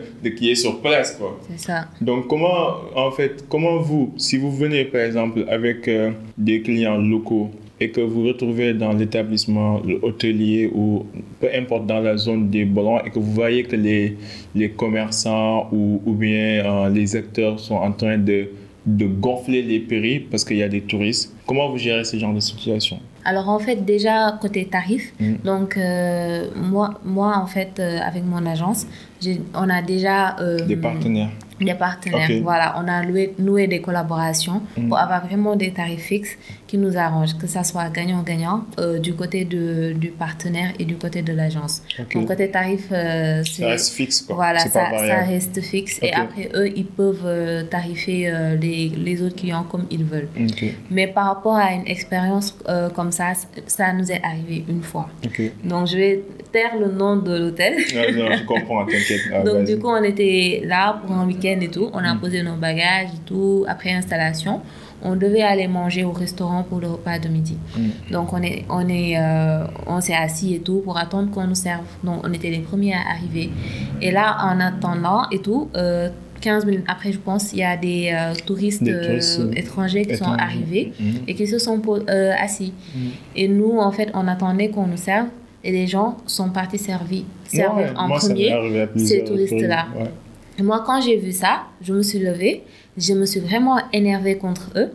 [0.23, 1.39] de qui est sur place, quoi.
[1.49, 1.87] C'est ça.
[2.01, 6.97] Donc comment en fait comment vous, si vous venez par exemple avec euh, des clients
[6.97, 11.05] locaux et que vous retrouvez dans l'établissement hôtelier ou
[11.39, 14.17] peu importe dans la zone des blancs et que vous voyez que les,
[14.55, 18.49] les commerçants ou, ou bien euh, les acteurs sont en train de,
[18.85, 22.33] de gonfler les prix parce qu'il y a des touristes, comment vous gérez ce genre
[22.33, 22.99] de situation?
[23.25, 25.33] Alors en fait, déjà côté tarif, Mm.
[25.43, 28.87] donc euh, moi, moi en fait, euh, avec mon agence,
[29.53, 31.29] on a déjà euh, Des partenaires
[31.59, 32.27] des partenaires.
[32.41, 34.87] Voilà, on a loué- noué des collaborations Mm.
[34.89, 39.13] pour avoir vraiment des tarifs fixes qui nous arrangent, que ça soit gagnant-gagnant euh, du
[39.13, 41.83] côté de, du partenaire et du côté de l'agence.
[42.15, 44.37] Donc côté tarif, euh, Ça reste fixe quoi.
[44.37, 44.85] voilà, ça,
[45.27, 45.99] reste fixe.
[46.01, 50.29] Et après, eux, ils peuvent tarifer les, les autres clients comme ils veulent.
[50.89, 52.57] Mais par rapport à une expérience
[52.95, 53.33] comme ça,
[53.67, 55.09] ça nous est arrivé une fois.
[55.63, 57.75] Donc, je vais taire le nom de l'hôtel.
[57.95, 59.09] Non, non, je comprends, t'inquiète.
[59.33, 61.89] Ah, Donc, du coup, on était là pour un week-end et tout.
[61.93, 62.19] On a Mm.
[62.19, 63.65] posé nos bagages et tout.
[63.67, 64.61] Après installation,
[65.03, 67.57] on devait aller manger au restaurant pour le repas de midi.
[67.77, 68.11] Mm.
[68.13, 71.55] Donc, on est, on est, euh, on s'est assis et tout pour attendre qu'on nous
[71.55, 71.85] serve.
[72.03, 73.49] Donc, on était les premiers à arriver.
[74.01, 76.09] Et là, en attendant et tout, euh,
[76.41, 79.51] 15 minutes après, je pense, il y a des euh, touristes, Des euh, touristes, euh,
[79.55, 81.13] étrangers qui sont arrivés Mhm.
[81.27, 82.73] et qui se sont euh, assis.
[83.35, 85.27] Et nous, en fait, on attendait qu'on nous serve
[85.63, 89.87] et les gens sont partis servir, servir Ouais, en moi, premier à ces touristes-là.
[89.97, 90.63] ouais.
[90.63, 92.63] Moi, quand j'ai vu ça, je me suis levée,
[92.97, 94.91] je me suis vraiment énervée contre eux.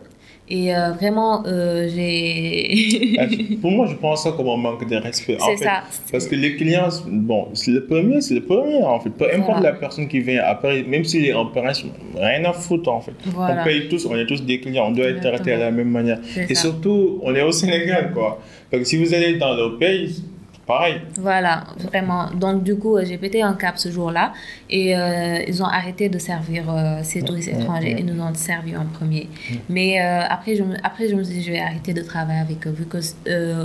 [0.49, 3.17] Et euh, vraiment, euh, j'ai.
[3.19, 3.25] Ah,
[3.61, 5.37] Pour moi, je pense ça comme un manque de respect.
[5.41, 5.83] C'est ça.
[6.09, 9.09] Parce que les clients, bon, c'est le premier, c'est le premier en fait.
[9.09, 12.89] Peu importe la personne qui vient après, même s'il est en Paris, rien à foutre
[12.89, 13.11] en fait.
[13.25, 13.61] Voilà.
[13.61, 15.89] On paye tous, on est tous des clients, on doit être traités à la même
[15.89, 16.19] manière.
[16.37, 16.61] Et ça.
[16.61, 18.39] surtout, on est au Sénégal quoi.
[18.71, 20.23] Donc si vous allez dans le pays,
[20.67, 21.01] pareil.
[21.17, 22.29] Voilà, vraiment.
[22.31, 24.33] Donc, du coup, j'ai pété un cap ce jour-là
[24.69, 27.93] et euh, ils ont arrêté de servir euh, ces touristes ouais, étrangers.
[27.93, 27.99] ouais.
[27.99, 29.29] Ils nous ont servi en premier.
[29.69, 32.39] Mais euh, après, je me, après, je me suis dit, je vais arrêter de travailler
[32.41, 32.97] avec eux vu que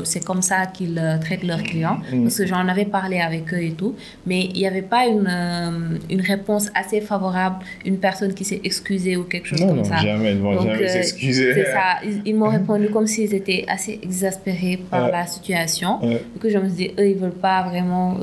[0.04, 1.98] c'est comme ça qu'ils traitent leurs clients.
[2.12, 2.22] Mm.
[2.22, 3.96] Parce que j'en avais parlé avec eux et tout.
[4.26, 9.16] Mais il n'y avait pas une, une réponse assez favorable, une personne qui s'est excusée
[9.16, 9.96] ou quelque chose Non, comme non, ça.
[9.96, 11.54] jamais, ils vont Donc, jamais s'excuser.
[11.54, 11.98] C'est ça.
[12.04, 15.98] Ils, ils m'ont répondu comme s'ils étaient assez exaspérés par la situation.
[16.00, 18.16] Du coup, je me suis dit, eux, ils veulent pas vraiment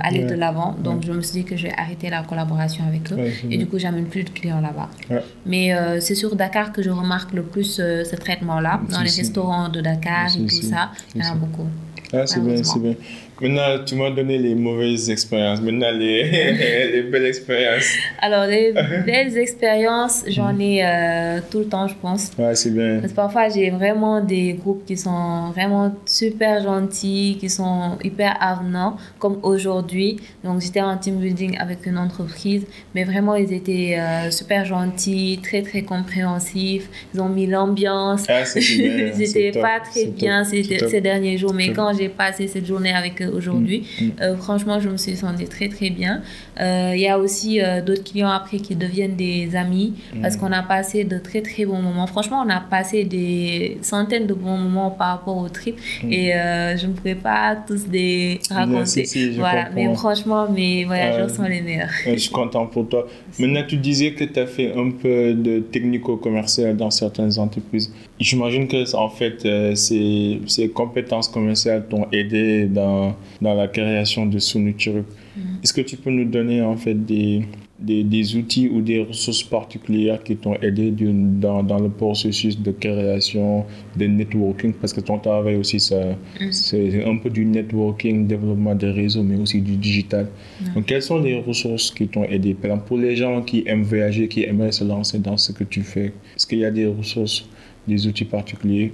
[0.00, 0.76] aller de l'avant.
[0.78, 3.16] Donc, je me suis dit que je vais arrêter la collaboration avec eux.
[3.16, 4.88] Ouais, et du coup, j'amène plus de clients là-bas.
[5.10, 5.22] Ouais.
[5.46, 8.80] Mais euh, c'est sur Dakar que je remarque le plus euh, ce traitement-là.
[8.90, 11.66] Dans les restaurants de Dakar et tout ça, il y en a beaucoup.
[12.12, 12.94] Ah, c'est bien, c'est bien.
[13.40, 15.62] Maintenant, tu m'as donné les mauvaises expériences.
[15.62, 16.24] Maintenant, les,
[16.92, 17.86] les belles expériences.
[18.20, 18.72] Alors, les
[19.06, 22.32] belles expériences, j'en ai euh, tout le temps, je pense.
[22.38, 22.98] Ouais, c'est bien.
[23.00, 28.36] Parce que parfois, j'ai vraiment des groupes qui sont vraiment super gentils, qui sont hyper
[28.40, 30.20] avenants, comme aujourd'hui.
[30.44, 35.40] Donc, j'étais en team building avec une entreprise, mais vraiment, ils étaient euh, super gentils,
[35.42, 36.90] très, très compréhensifs.
[37.14, 38.24] Ils ont mis l'ambiance.
[38.28, 39.12] Ah, c'est bien.
[39.18, 43.20] J'étais pas très bien ces, ces derniers jours, mais quand j'ai passé cette journée avec
[43.22, 43.86] eux, aujourd'hui.
[44.00, 44.10] Mm, mm.
[44.22, 46.22] Euh, franchement, je me suis sentie très très bien.
[46.60, 50.40] Euh, il y a aussi euh, d'autres clients après qui deviennent des amis parce mm.
[50.40, 52.06] qu'on a passé de très très bons moments.
[52.06, 56.32] Franchement, on a passé des centaines de bons moments par rapport au trip et
[56.80, 59.04] je ne pourrais pas tous les raconter.
[59.36, 61.90] voilà, mais franchement, mes voyageurs sont les meilleurs.
[62.06, 63.06] je suis content pour toi.
[63.38, 67.92] Maintenant, tu disais que tu as fait un peu de technico-commercial dans certaines entreprises.
[68.20, 69.40] J'imagine que en fait,
[69.74, 75.04] ces, ces compétences commerciales t'ont aidé dans dans la création de Sunuchuru.
[75.36, 75.40] Mm.
[75.62, 77.42] Est-ce que tu peux nous donner en fait des,
[77.80, 82.70] des, des outils ou des ressources particulières qui t'ont aidé dans, dans, le processus de
[82.72, 83.64] création,
[83.96, 84.72] de networking?
[84.74, 86.00] Parce que ton travail aussi, ça,
[86.40, 86.52] mm.
[86.52, 90.28] c'est un peu du networking, développement des réseaux, mais aussi du digital.
[90.60, 90.74] Mm.
[90.74, 92.54] Donc, quelles sont les ressources qui t'ont aidé?
[92.54, 95.64] Par exemple, pour les gens qui aiment voyager, qui aimeraient se lancer dans ce que
[95.64, 97.48] tu fais, est-ce qu'il y a des ressources,
[97.88, 98.92] des outils particuliers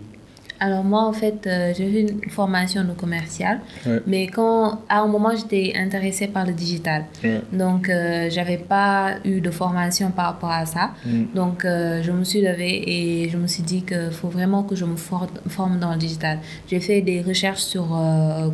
[0.58, 3.60] alors moi, en fait, euh, j'ai eu une formation de commercial,
[4.06, 7.04] mais quand, à un moment, j'étais intéressée par le digital.
[7.52, 10.90] Donc, euh, j'avais pas eu de formation par rapport à ça.
[11.04, 11.24] Mm.
[11.34, 14.74] Donc, euh, je me suis levée et je me suis dit qu'il faut vraiment que
[14.74, 16.38] je me forme dans le digital.
[16.68, 17.86] J'ai fait des recherches sur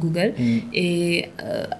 [0.00, 0.58] Google mm.
[0.74, 1.30] et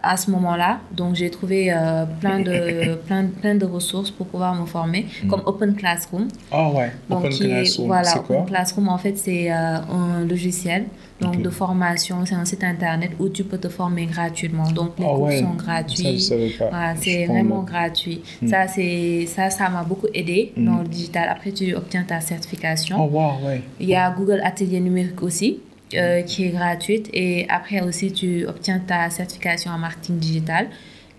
[0.03, 1.75] à ce moment-là, donc j'ai trouvé
[2.21, 5.29] plein, de, plein, plein de ressources pour pouvoir me former, mm.
[5.29, 6.29] comme Open Classroom.
[6.51, 10.87] Ah ouais, Open Classroom, Voilà, Open Classroom, en fait, c'est un logiciel
[11.23, 14.71] donc de formation, c'est un site internet où tu peux te former gratuitement.
[14.71, 16.21] Donc les ah cours sont gratuits.
[16.21, 18.23] c'est vraiment gratuit.
[18.43, 18.49] Hmm.
[18.49, 20.65] Ça c'est ça ça m'a beaucoup aidé hmm.
[20.65, 21.29] dans le digital.
[21.29, 22.97] Après tu obtiens ta certification.
[23.01, 23.33] Oh,
[23.81, 25.61] Il y a Google Atelier numérique aussi.
[25.95, 30.69] Euh, qui est gratuite et après aussi tu obtiens ta certification en marketing digital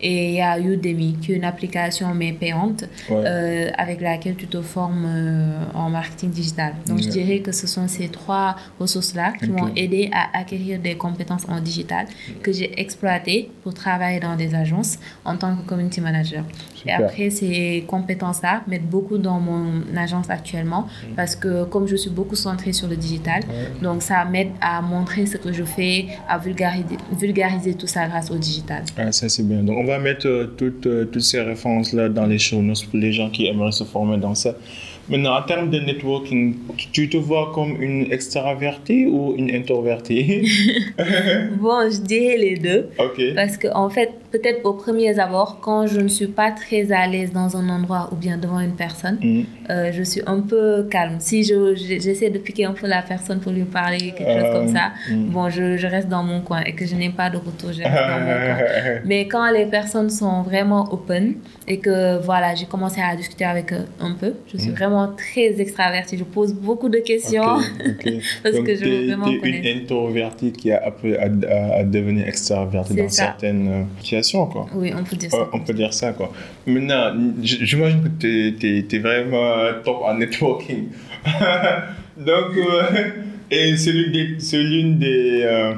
[0.04, 4.46] et il y a Udemy, qui est une application mais payante, euh, avec laquelle tu
[4.46, 6.74] te formes euh, en marketing digital.
[6.86, 10.96] Donc, je dirais que ce sont ces trois ressources-là qui m'ont aidé à acquérir des
[10.96, 12.06] compétences en digital
[12.42, 16.44] que j'ai exploitées pour travailler dans des agences en tant que community manager.
[16.84, 21.14] Et après, ces compétences-là m'aident beaucoup dans mon agence actuellement mm.
[21.16, 23.42] parce que comme je suis beaucoup centrée sur le digital,
[23.80, 28.30] donc ça m'aide à montrer ce que je fais, à vulgariser, vulgariser tout ça grâce
[28.30, 28.82] au digital.
[28.98, 29.62] Ah, ça, c'est bien.
[29.62, 32.98] Donc, on va mettre euh, toutes, euh, toutes ces références-là dans les show notes pour
[32.98, 34.54] les gens qui aimeraient se former dans ça.
[35.08, 36.56] Maintenant, en termes de networking,
[36.92, 40.48] tu te vois comme une extravertie ou une introvertie?
[41.60, 42.88] Bon, je dirais les deux.
[43.34, 47.06] Parce que, en fait, peut-être au premier abord, quand je ne suis pas très à
[47.06, 49.42] l'aise dans un endroit ou bien devant une personne, mm.
[49.70, 51.16] euh, je suis un peu calme.
[51.20, 54.86] Si j'essaie de piquer un peu la personne pour lui parler, quelque chose comme ça,
[55.08, 55.30] mm.
[55.30, 57.82] bon, je, je, reste dans mon coin et que je n'ai pas de retour, je
[57.82, 58.56] reste dans mon coin.
[59.04, 61.34] Mais quand les personnes sont vraiment open
[61.68, 64.74] et que, voilà, j'ai commencé à discuter avec eux un peu, je suis mm.
[64.74, 66.18] vraiment très extravertie.
[66.18, 67.42] Je pose beaucoup de questions
[68.42, 69.68] parce que je veux vraiment connaître.
[69.68, 71.28] une introvertie qui a appris à,
[71.78, 73.82] à, devenir extravertie dans certaines euh,
[74.32, 74.66] quoi.
[74.74, 75.48] Oui, on peut dire ça.
[75.52, 76.32] on peut dire ça, quoi.
[76.66, 80.88] Maintenant, j'imagine que tu es, vraiment top en networking.
[82.16, 83.10] Donc, euh,
[83.50, 85.42] et c'est l'une des...
[85.42, 85.74] Euh,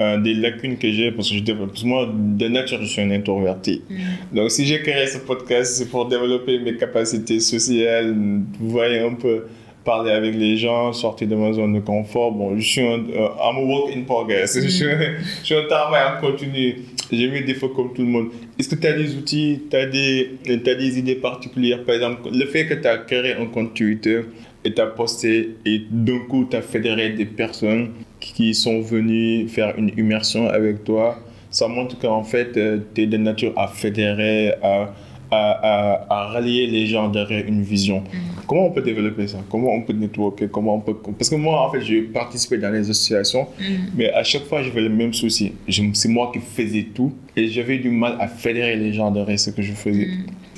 [0.00, 1.72] euh, des lacunes que j'ai parce que je développe.
[1.84, 3.82] moi, de nature, je suis un introverti.
[3.90, 4.36] Mm.
[4.36, 8.16] Donc, si j'ai créé ce podcast, c'est pour développer mes capacités sociales,
[8.58, 9.44] vous voyez un peu
[9.84, 12.32] parler avec les gens, sortir de ma zone de confort.
[12.32, 14.54] Bon, je suis un euh, I'm a work in progress.
[14.62, 16.76] Je, suis, je, suis, un travail en continu.
[17.10, 18.28] J'ai mes défauts comme tout le monde.
[18.58, 21.84] Est-ce que tu as des outils, tu as des, as des idées particulières?
[21.84, 24.22] Par exemple, le fait que tu as créé un compte Twitter
[24.64, 29.50] et tu as posté et d'un coup tu as fédéré des personnes qui sont venus
[29.50, 31.18] faire une immersion avec toi,
[31.50, 34.94] ça montre qu'en fait, euh, tu es de nature à fédérer, à,
[35.30, 38.00] à, à, rallier les gens derrière une vision.
[38.00, 38.40] Mm.
[38.46, 39.38] Comment on peut développer ça?
[39.48, 40.48] Comment on peut networker?
[40.50, 40.96] Comment on peut...
[41.16, 43.64] Parce que moi, en fait, j'ai participé dans les associations, mm.
[43.96, 45.52] mais à chaque fois, j'avais le même souci.
[45.94, 49.50] C'est moi qui faisais tout et j'avais du mal à fédérer les gens derrière ce
[49.50, 50.08] que je faisais.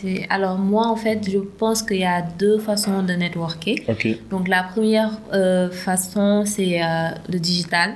[0.03, 0.17] Mm.
[0.31, 3.77] Alors moi, en fait, je pense qu'il y a deux façons de networker.
[4.31, 7.95] Donc la première euh, façon, c'est euh, le digital.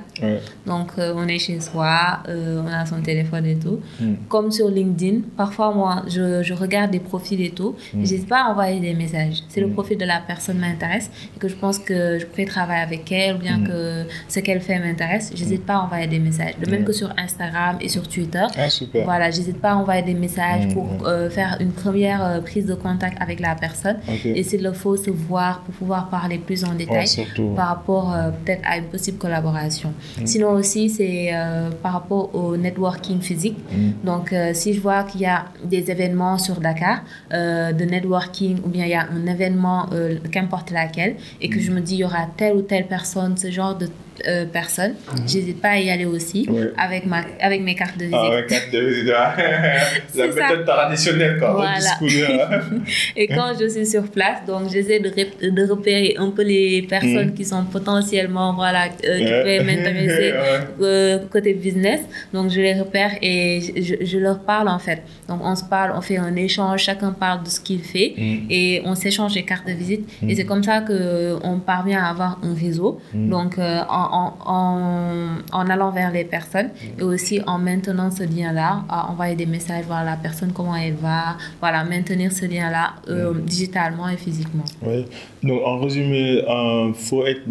[0.65, 3.79] Donc euh, on est chez soi, on a son téléphone et tout.
[3.99, 4.15] Hmm.
[4.29, 7.71] Comme sur LinkedIn, parfois moi, je, je regarde des profils et tout.
[7.71, 7.75] Hmm.
[7.93, 9.43] Je n'hésite pas à envoyer des messages.
[9.49, 9.73] Si le hmm.
[9.73, 13.35] profil de la personne m'intéresse et que je pense que je pourrais travailler avec elle
[13.35, 16.57] ou bien que ce qu'elle fait m'intéresse, je n'hésite pas à envoyer des messages.
[16.63, 18.45] De même que sur Instagram et sur Twitter.
[18.57, 19.05] Ah, super.
[19.05, 20.87] Voilà, j'hésite pas à envoyer des messages pour
[21.29, 23.97] faire une première euh, prise de contact avec la personne.
[24.23, 27.07] Et s'il le faut, se voir pour pouvoir parler plus en détail
[27.55, 29.93] par rapport euh, peut-être à une possible collaboration.
[30.19, 30.25] Mm.
[30.25, 33.57] Sinon aussi, c'est euh, par rapport au networking physique.
[33.71, 34.05] Mm.
[34.05, 38.85] Donc, si je vois qu'il y a des événements sur Dakar de networking ou bien
[38.85, 39.89] il y a un événement,
[40.31, 41.61] qu'importe laquelle, et que mm.
[41.61, 43.89] je me dis il y aura telle ou telle personne, ce genre de
[44.27, 44.95] euh, personnes.
[45.11, 45.27] Mhm.
[45.27, 48.19] J'hésite pas à y aller aussi avec, ma, avec mes cartes de visite.
[48.19, 49.07] Ah, avec carte de visite,
[50.15, 51.53] la méthode traditionnelle, quoi.
[51.53, 51.97] Voilà.
[53.15, 55.09] Et quand je suis sur place, donc j'essaie de,
[55.49, 57.33] de, repérer un peu les personnes mhm.
[57.33, 60.33] qui sont potentiellement, voilà, euh, qui pourraient m'intéresser
[60.81, 62.01] euh, côté business.
[62.33, 65.03] Donc je les repère et je, je, leur parle en fait.
[65.27, 68.47] Donc on se parle, on fait un échange, chacun parle de ce qu'il fait mhm.
[68.49, 70.07] et on s'échange les cartes de visite.
[70.27, 72.99] Et c'est comme ça qu'on parvient à avoir un réseau.
[73.13, 79.35] Donc en en, en, allant vers les personnes et aussi en maintenant ce lien-là, envoyer
[79.35, 84.17] des messages, voir la personne, comment elle va, voilà, maintenir ce lien-là euh, digitalement et
[84.17, 84.65] physiquement.
[84.85, 85.05] Oui,
[85.43, 87.41] donc en résumé, il euh, faut être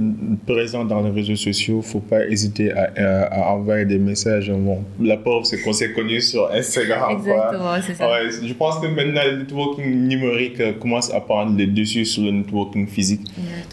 [0.47, 2.91] présent dans les réseaux sociaux, il ne faut pas hésiter à,
[3.31, 4.51] à, envoyer des messages.
[4.51, 7.13] Bon, la pauvre, c'est qu'on s'est connu sur Instagram.
[7.13, 8.09] Exactement, c'est ça.
[8.09, 12.23] Ouais, je pense que maintenant, le networking numérique euh, commence à prendre le dessus sur
[12.23, 13.23] le networking physique.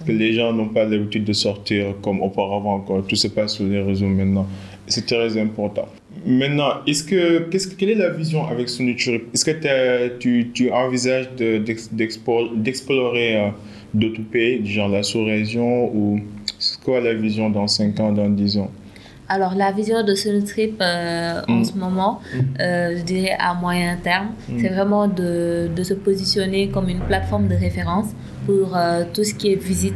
[0.06, 3.06] Que les gens n'ont pas l'habitude de sortir comme auparavant encore.
[3.08, 4.48] Tout se passe sur les réseaux maintenant.
[4.88, 5.88] C'est très important.
[6.26, 11.30] Maintenant, est-ce que, qu'est-ce, quelle est la vision avec Sonitrip Est-ce que tu, tu envisages
[11.36, 13.50] d'explorer euh,
[13.94, 16.20] d'autres pays, genre la sous-région, ou
[16.60, 18.72] c'est quoi la vision dans 5 ans, dans 10 ans?
[19.28, 21.66] Alors, la vision de Sonitrip euh, en mm.
[21.66, 22.40] ce moment, mm.
[22.62, 24.60] euh, je dirais à moyen terme, mm.
[24.60, 28.08] c'est vraiment de, de, se positionner comme une plateforme de référence
[28.46, 28.78] pour
[29.14, 29.94] tout ce qui est visite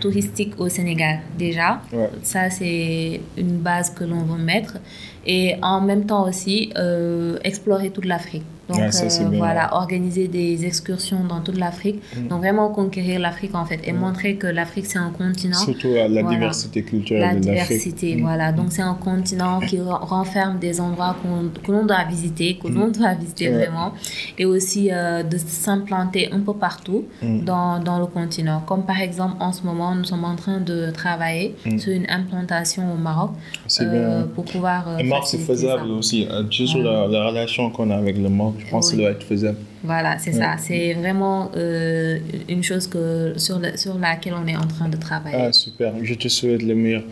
[0.00, 1.80] touristique au Sénégal déjà.
[2.22, 4.78] Ça, c'est une base que l'on veut mettre.
[5.26, 8.44] Et en même temps aussi, euh, explorer toute l'Afrique.
[8.70, 12.00] Donc euh, voilà, organiser des excursions dans toute l'Afrique.
[12.16, 12.28] Mm.
[12.28, 13.96] Donc vraiment conquérir l'Afrique en fait et mm.
[13.96, 15.58] montrer que l'Afrique c'est un continent.
[15.58, 17.22] Surtout la diversité culturelle.
[17.22, 18.22] La diversité, mm.
[18.22, 18.52] voilà.
[18.52, 19.78] Donc c'est un continent qui
[20.14, 21.16] renferme des endroits
[21.64, 23.92] que l'on doit visiter, que l'on doit visiter vraiment.
[24.38, 28.62] Et aussi euh, de s'implanter un peu partout dans, dans, le continent.
[28.66, 32.94] Comme par exemple en ce moment, nous sommes en train de travailler sur une implantation
[32.94, 33.30] au Maroc
[33.80, 34.98] euh, pour pouvoir...
[34.98, 36.26] Et Maroc c'est faisable aussi.
[36.50, 39.10] Juste sur la, la relation qu'on a avec le Maroc je pense que ça doit
[39.10, 39.58] être faisable.
[39.82, 40.56] Voilà, c'est ça.
[40.58, 42.18] C'est vraiment euh,
[42.48, 45.36] une chose que, sur, sur laquelle on est en train de travailler.
[45.38, 45.94] Ah, super.
[46.02, 47.02] Je te souhaite le meilleur.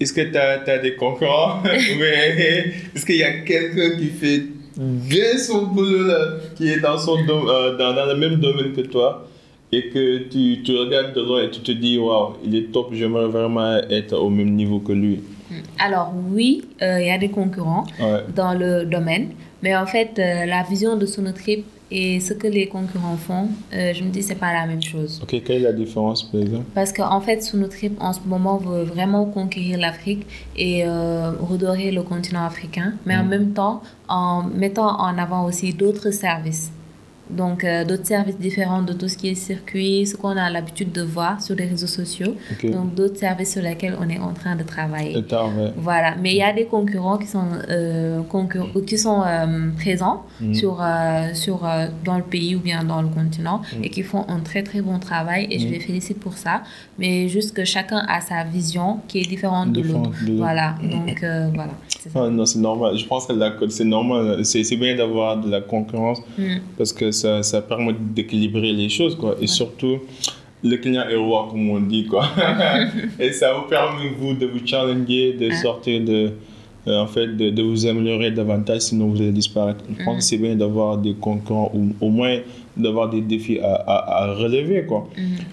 [0.00, 1.62] Est-ce que tu as, as, des concurrents?
[1.64, 4.42] Est-ce qu'il y a quelqu'un qui fait
[4.76, 6.12] bien son boulot,
[6.56, 9.28] qui est dans, son euh, dans, dans, le même domaine que toi
[9.72, 12.88] et que tu, tu regardes de loin et tu te dis, waouh, il est top,
[12.92, 15.20] j'aimerais vraiment être au même niveau que lui?
[15.78, 17.84] Alors oui, euh, il y a des concurrents
[18.34, 19.30] dans le domaine,
[19.62, 23.94] mais en fait, euh, la vision de Sonotrip et ce que les concurrents font, euh,
[23.94, 25.20] je me dis c'est pas la même chose.
[25.22, 26.64] Ok, quelle est la différence par exemple?
[26.74, 32.44] Parce qu'en fait, Sonotrip en ce moment veut vraiment conquérir l'Afrique et redorer le continent
[32.44, 33.28] africain, mais en mm.
[33.28, 36.70] même temps en mettant en avant aussi d'autres services.
[37.30, 40.92] Donc, euh, d'autres services différents de tout ce qui est circuit, ce qu'on a l'habitude
[40.92, 42.36] de voir sur les réseaux sociaux.
[42.64, 45.14] Donc, d'autres services sur lesquels on est en train de travailler.
[45.76, 46.14] Voilà.
[46.20, 48.22] Mais il y a des concurrents qui sont, euh,
[48.86, 50.54] qui sont euh, présents mm.
[50.54, 50.84] sur,
[51.34, 51.68] sur,
[52.04, 53.84] dans le pays ou bien dans le continent mm.
[53.84, 55.70] et qui font un très, très bon travail et je mm.
[55.70, 56.62] les félicite pour ça.
[56.98, 60.10] Mais juste que chacun a sa vision qui est différente de l'autre.
[60.36, 60.76] Voilà.
[60.82, 61.72] Donc, voilà.
[62.14, 62.96] Ah, non, c'est normal.
[62.96, 64.44] Je pense que c'est normal.
[64.44, 66.20] C'est bien d'avoir de la concurrence
[66.76, 69.36] parce que ça, ça permet d'équilibrer les choses, quoi.
[69.40, 69.98] Et surtout,
[70.62, 72.28] le client est roi, comme on dit, quoi.
[73.18, 76.32] et ça vous permet, vous, de vous challenger, de sortir de...
[76.88, 79.84] Euh, en fait, de, de, vous améliorer davantage, sinon vous allez disparaître.
[79.98, 82.38] Je pense que c'est bien d'avoir des concurrents ou au moins
[82.76, 84.84] d'avoir des défis à, à, relever.
[84.86, 85.08] Quoi.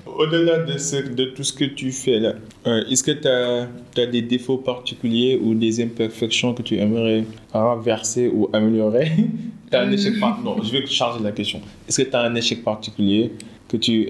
[0.05, 2.33] Au-delà de, ce, de tout ce que tu fais là,
[2.67, 3.67] euh, est-ce que tu as,
[3.97, 9.11] as, des défauts particuliers ou des imperfections que tu aimerais renverser ou améliorer?
[9.71, 11.59] Un échec Non, je vais changer la question.
[11.89, 13.31] Est-ce que tu as un échec particulier
[13.67, 14.09] que tu,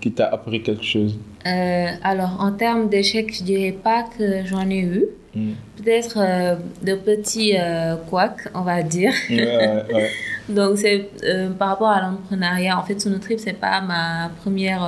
[0.00, 1.18] qui t'a appris quelque chose?
[1.44, 5.04] Alors, en termes d'échecs, je dirais pas que j'en ai eu.
[5.34, 5.52] Hmm.
[5.76, 6.18] Peut-être
[6.82, 7.54] de petits
[8.08, 9.12] couacs, on va dire.
[9.30, 10.10] Ouais, ouais.
[10.48, 11.08] Donc, c'est
[11.58, 12.78] par rapport à l'entrepreneuriat.
[12.78, 14.82] En fait, Sonotrip, c'est pas ma première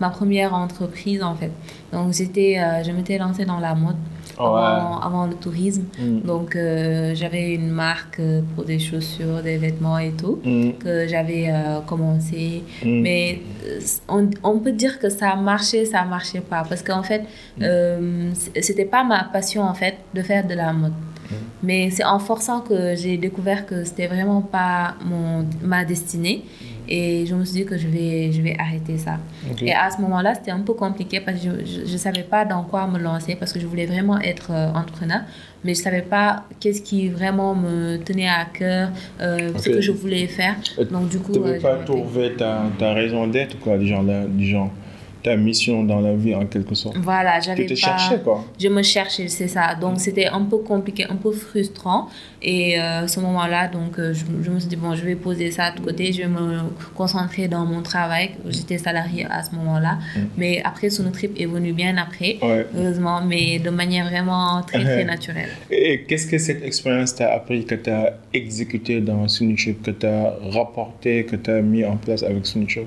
[0.00, 1.52] ma première entreprise en fait.
[1.92, 3.96] Donc j'étais, euh, je m'étais lancée dans la mode
[4.40, 5.84] avant, avant, le tourisme.
[5.98, 6.20] Mm.
[6.20, 10.72] Donc euh, j'avais une marque euh, pour des chaussures, des vêtements et tout mm.
[10.82, 11.52] que j'avais
[11.86, 12.62] commencé.
[12.84, 13.00] Mm.
[13.00, 13.42] Mais
[14.08, 17.22] on, on, peut dire que ça a marché, ça a marché pas parce qu'en fait
[18.60, 20.92] c'était pas ma passion en fait de faire de la mode.
[21.62, 26.44] Mais c'est en forçant que j'ai découvert que c'était vraiment pas mon, ma destinée.
[26.90, 29.18] Et je me suis dit que je vais, je vais arrêter ça.
[29.62, 32.64] Et à ce moment-là, c'était un peu compliqué parce que je ne savais pas dans
[32.64, 35.20] quoi me lancer parce que je voulais vraiment être euh, entrepreneur,
[35.64, 39.80] mais je ne savais pas qu'est-ce qui vraiment me tenait à cœur, euh, ce que
[39.80, 40.56] je voulais faire.
[40.90, 41.32] Donc, du coup.
[41.32, 44.70] Tu ne pas trouver ta, ta raison d'être, quoi, du genre, du genre
[45.22, 46.96] ta mission dans la vie en quelque sorte.
[46.98, 48.44] Voilà, j'avais Tu te cherchais quoi.
[48.58, 49.74] Je me cherchais, c'est ça.
[49.74, 52.08] Donc c'était un peu compliqué, un peu frustrant.
[52.42, 55.72] Et euh, ce moment-là, donc euh, je, me suis dit bon, je vais poser ça
[55.72, 56.60] de côté, je vais me
[56.94, 58.30] concentrer dans mon travail.
[58.46, 60.20] J'étais salarié à ce moment-là, mm.
[60.38, 62.38] mais après son trip est venu bien après,
[62.74, 65.50] heureusement, mais de manière vraiment très très naturelle.
[65.70, 70.06] Et qu'est-ce que cette expérience t'a appris, que tu as exécuté dans Sunichuk, que tu
[70.06, 72.86] as rapporté, que tu as mis en place avec Sunichuk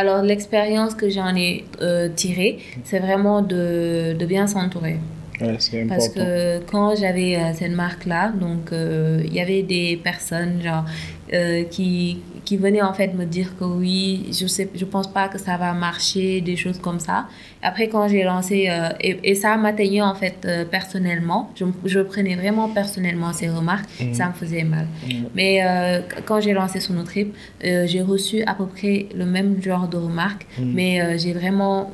[0.00, 4.96] alors, l'expérience que j'en ai euh, tirée, c'est vraiment de, de bien s'entourer.
[5.42, 5.58] Ouais,
[5.88, 10.84] Parce que quand j'avais euh, cette marque-là, donc euh, il y avait des personnes genre,
[11.70, 15.38] qui, qui venaient en fait me dire que oui, je sais, je pense pas que
[15.38, 17.26] ça va marcher, des choses comme ça.
[17.62, 22.00] Après, quand j'ai lancé, euh, et, et, ça m'atteignait en fait euh, personnellement, je, je,
[22.00, 24.14] prenais vraiment personnellement ces remarques, mhm.
[24.14, 24.86] ça me faisait mal.
[25.06, 25.26] Mhm.
[25.34, 29.88] Mais euh, quand j'ai lancé son trip, j'ai reçu à peu près le même genre
[29.88, 30.72] de remarques, mhm.
[30.74, 31.90] mais j'ai vraiment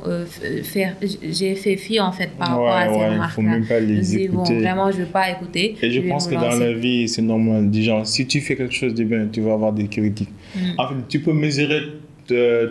[0.63, 3.33] fait, j'ai fait fi en fait par rapport à ces remarques.
[3.33, 4.55] Il faut même pas les écouter.
[4.55, 5.77] Bon, vraiment, je vais pas écouter.
[5.83, 7.73] Et je, pense que dans la vie, c'est normal.
[7.73, 10.33] Genre, si tu fais quelque chose de bien, tu vas avoir des critiques.
[10.79, 11.83] En fait, tu peux mesurer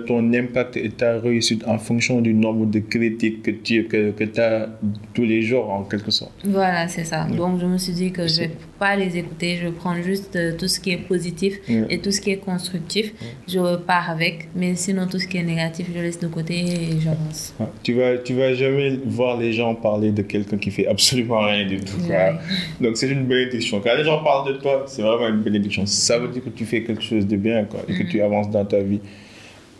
[0.06, 4.40] ton impact et ta réussite en fonction du nombre de critiques que tu que, que
[4.40, 4.70] as
[5.14, 6.34] tous les jours, en quelque sorte.
[6.44, 7.26] Voilà, c'est ça.
[7.26, 10.36] Donc, je me suis dit que je ne vais pas les écouter, je prendre juste
[10.36, 13.14] euh, tout ce qui est positif et tout ce qui est constructif.
[13.48, 17.00] Je pars avec, mais sinon, tout ce qui est négatif, je laisse de côté et
[17.00, 17.54] j'avance.
[17.84, 21.66] Tu vas, tu vas jamais voir les gens parler de quelqu'un qui fait absolument rien
[21.66, 21.98] du tout.
[22.82, 23.82] Donc, c'est une bénédiction.
[23.82, 25.86] Quand les gens parlent de toi, c'est vraiment une bénédiction.
[25.86, 28.10] Ça veut dire que tu fais quelque chose de bien quoi, et que mm.
[28.10, 29.00] tu avances dans ta vie.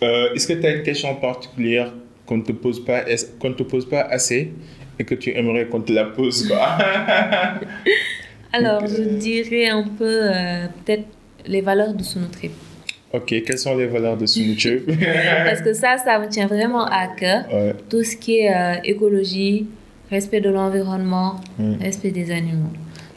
[0.04, 1.94] Euh, est-ce que tu as une question particulière
[2.26, 3.04] qu'on ne te pose pas,
[3.40, 4.52] qu'on te pose pas assez
[5.00, 6.78] et que tu aimerais qu'on te la pose quoi?
[8.54, 11.06] Alors, je dirais un peu euh, peut-être
[11.46, 12.52] les valeurs de Sonotrip.
[13.14, 14.86] Ok, quelles sont les valeurs de Sonotrip
[15.46, 17.46] Parce que ça, ça me tient vraiment à cœur.
[17.90, 19.68] Tout ce qui est euh, écologie,
[20.10, 21.76] respect de l'environnement, hmm.
[21.82, 22.72] respect des animaux.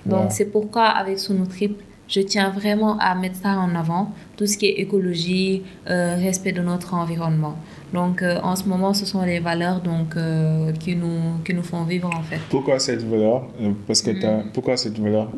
[0.07, 4.57] Donc, c'est pourquoi avec Sonotrip, je tiens vraiment à mettre ça en avant, tout ce
[4.57, 7.57] qui est écologie, euh, respect de notre environnement.
[7.93, 11.63] Donc, euh, en ce moment, ce sont les valeurs donc, euh, qui, nous, qui nous
[11.63, 12.41] font vivre, en fait.
[12.49, 13.47] Pourquoi cette valeur
[13.87, 14.51] Parce que mm.
[14.55, 15.31] Pourquoi cette valeur?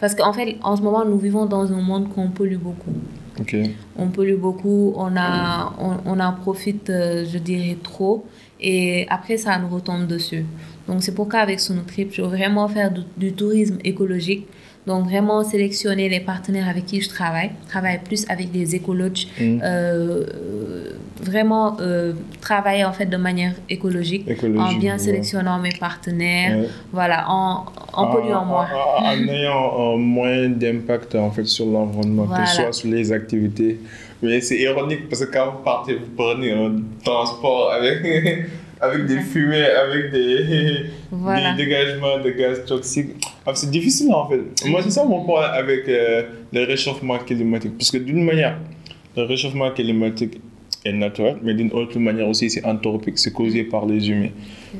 [0.00, 2.92] Parce qu'en fait, en ce moment, nous vivons dans un monde qu'on pollue beaucoup.
[3.40, 3.56] Ok.
[3.96, 8.26] On pollue beaucoup, on, a, on, on en profite, je dirais, trop.
[8.60, 10.44] Et après, ça nous retombe dessus.
[10.88, 14.46] Donc, c'est pourquoi, avec Sonotrip, je veux vraiment faire du tourisme écologique
[14.88, 17.50] donc, vraiment sélectionner les partenaires avec qui je travaille.
[17.68, 19.24] Travailler plus avec des écologues.
[19.38, 19.60] Mm.
[19.62, 20.24] Euh,
[21.20, 24.24] vraiment euh, travailler en fait de manière écologique,
[24.56, 28.68] en bien sélectionnant mes partenaires, voilà, en, en polluant moins.
[28.98, 33.80] En, ayant moins d'impact en fait sur l'environnement, que ce soit sur les activités.
[34.22, 38.48] Mais c'est ironique parce que quand vous partez, vous prenez un transport avec
[38.80, 40.44] avec des fumées, avec des,
[41.12, 43.10] des dégagements de gaz toxiques.
[43.46, 44.40] Ah, c'est difficile en fait.
[44.66, 47.76] Moi, c'est ça mon point avec euh, le réchauffement climatique.
[47.78, 48.58] Parce que d'une manière,
[49.16, 50.40] le réchauffement climatique
[50.84, 54.30] est naturel, mais d'une autre manière aussi, c'est anthropique, c'est causé par les humains.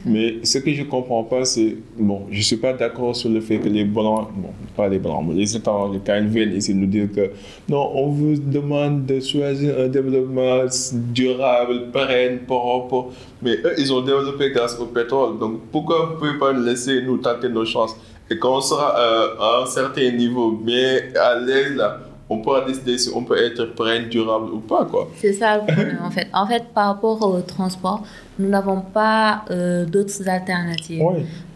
[0.04, 3.30] Mais ce que je ne comprends pas, c'est, bon, je ne suis pas d'accord sur
[3.30, 6.86] le fait que les blancs, bon, pas les blancs, mais les ils viennent ici nous
[6.86, 7.30] dire que
[7.68, 14.00] non, on vous demande de choisir un développement durable, pérenne, propre, mais eux, ils ont
[14.02, 15.38] développé grâce au pétrole.
[15.38, 17.96] Donc pourquoi vous ne pouvez pas laisser nous tenter nos chances?
[18.30, 22.64] Et quand on sera euh, à un certain niveau bien à l'aise là, on pourra
[22.64, 25.08] décider si on peut être pérenne, durable ou pas, quoi.
[25.16, 26.28] C'est ça le problème, en fait.
[26.32, 28.02] En fait, par rapport au transport,
[28.38, 31.02] nous n'avons pas euh, d'autres alternatives.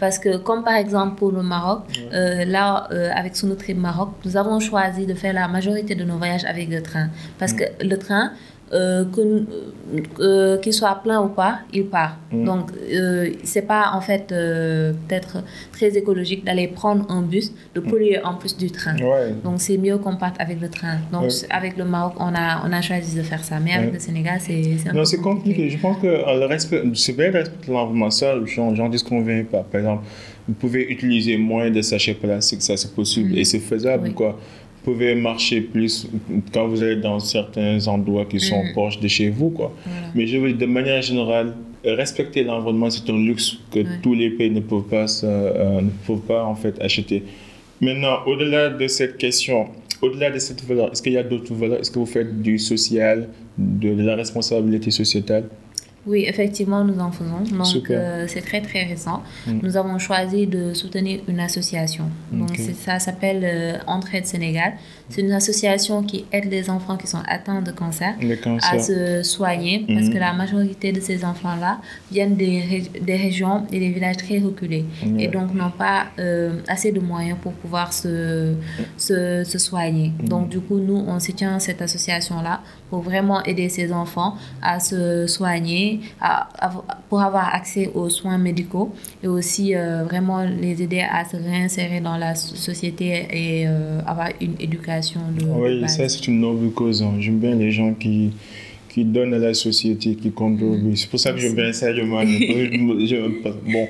[0.01, 1.83] Parce que comme par exemple pour le Maroc,
[2.13, 6.17] euh, là, euh, avec Sonotrip Maroc, nous avons choisi de faire la majorité de nos
[6.17, 7.09] voyages avec le train.
[7.39, 7.57] Parce mm.
[7.57, 8.33] que le train,
[8.73, 9.05] euh,
[10.21, 12.17] euh, qu'il soit plein ou pas, il part.
[12.33, 12.45] Mm.
[12.45, 15.39] Donc, euh, c'est pas en fait euh, peut-être
[15.73, 17.85] très écologique d'aller prendre un bus, de mm.
[17.85, 18.95] polluer en plus du train.
[19.45, 20.97] Donc, c'est mieux qu'on parte avec le train.
[21.13, 23.61] Donc, avec le Maroc, on a, on a choisi de faire ça.
[23.61, 25.69] Mais avec le Sénégal, c'est un Non, c'est compliqué.
[25.69, 29.63] Je pense que le respect, c'est bien le respect de l'environnement, ça, j'en disconviens pas.
[29.63, 30.05] Par exemple,
[30.49, 33.39] vous pouvez utiliser moins de sachets plastiques, ça c'est possible mm.
[33.39, 34.13] et c'est faisable.
[34.13, 34.39] Quoi
[34.85, 36.09] pouvez marcher plus
[36.53, 38.73] quand vous allez dans certains endroits qui sont mm.
[38.73, 39.51] proches de chez vous.
[39.51, 39.73] Quoi.
[40.15, 41.55] Mais je veux dire, de manière générale,
[41.85, 46.27] respecter l'environnement, c'est un luxe que tous les pays ne peuvent pas, euh, ne peuvent
[46.27, 47.25] pas en fait, acheter.
[47.81, 49.69] Maintenant, au-delà de cette question,
[50.01, 51.81] au-delà de cette valeur, est-ce qu'il y a d'autres valeurs?
[51.81, 53.29] Est-ce que vous faites du social,
[53.59, 55.45] de, de la responsabilité sociétale?
[56.05, 57.43] Oui, effectivement, nous en faisons.
[57.57, 59.23] Donc, euh, c'est très, très récent.
[59.47, 59.61] Mm.
[59.63, 62.07] Nous avons choisi de soutenir une association.
[62.33, 64.73] Donc, ça s'appelle euh, Entraide Sénégal.
[65.11, 68.15] C'est une association qui aide les enfants qui sont atteints de cancer,
[68.63, 70.21] à se soigner parce que mm.
[70.21, 71.81] la majorité de ces enfants-là
[72.11, 74.85] viennent des, des, régions et des villages très reculés
[75.19, 78.55] et donc n'ont pas euh, assez de moyens pour pouvoir se,
[78.97, 80.13] se, se soigner.
[80.21, 80.29] Mm.
[80.29, 85.27] Donc, du coup, nous, on soutient cette association-là pour vraiment aider ces enfants à se
[85.27, 85.92] soigner
[87.09, 92.01] pour avoir accès aux soins médicaux et aussi euh, vraiment les aider à se réinsérer
[92.01, 97.03] dans la société et euh, avoir une éducation de, Oui, ça c'est une noble cause.
[97.03, 97.15] Hein.
[97.21, 98.33] J'aime bien les gens qui
[98.93, 100.91] qui donnent à la société, qui contribuent.
[100.91, 100.97] Mm.
[100.97, 101.87] C'est pour ça que j'aime bien ça.
[101.93, 103.89] bon,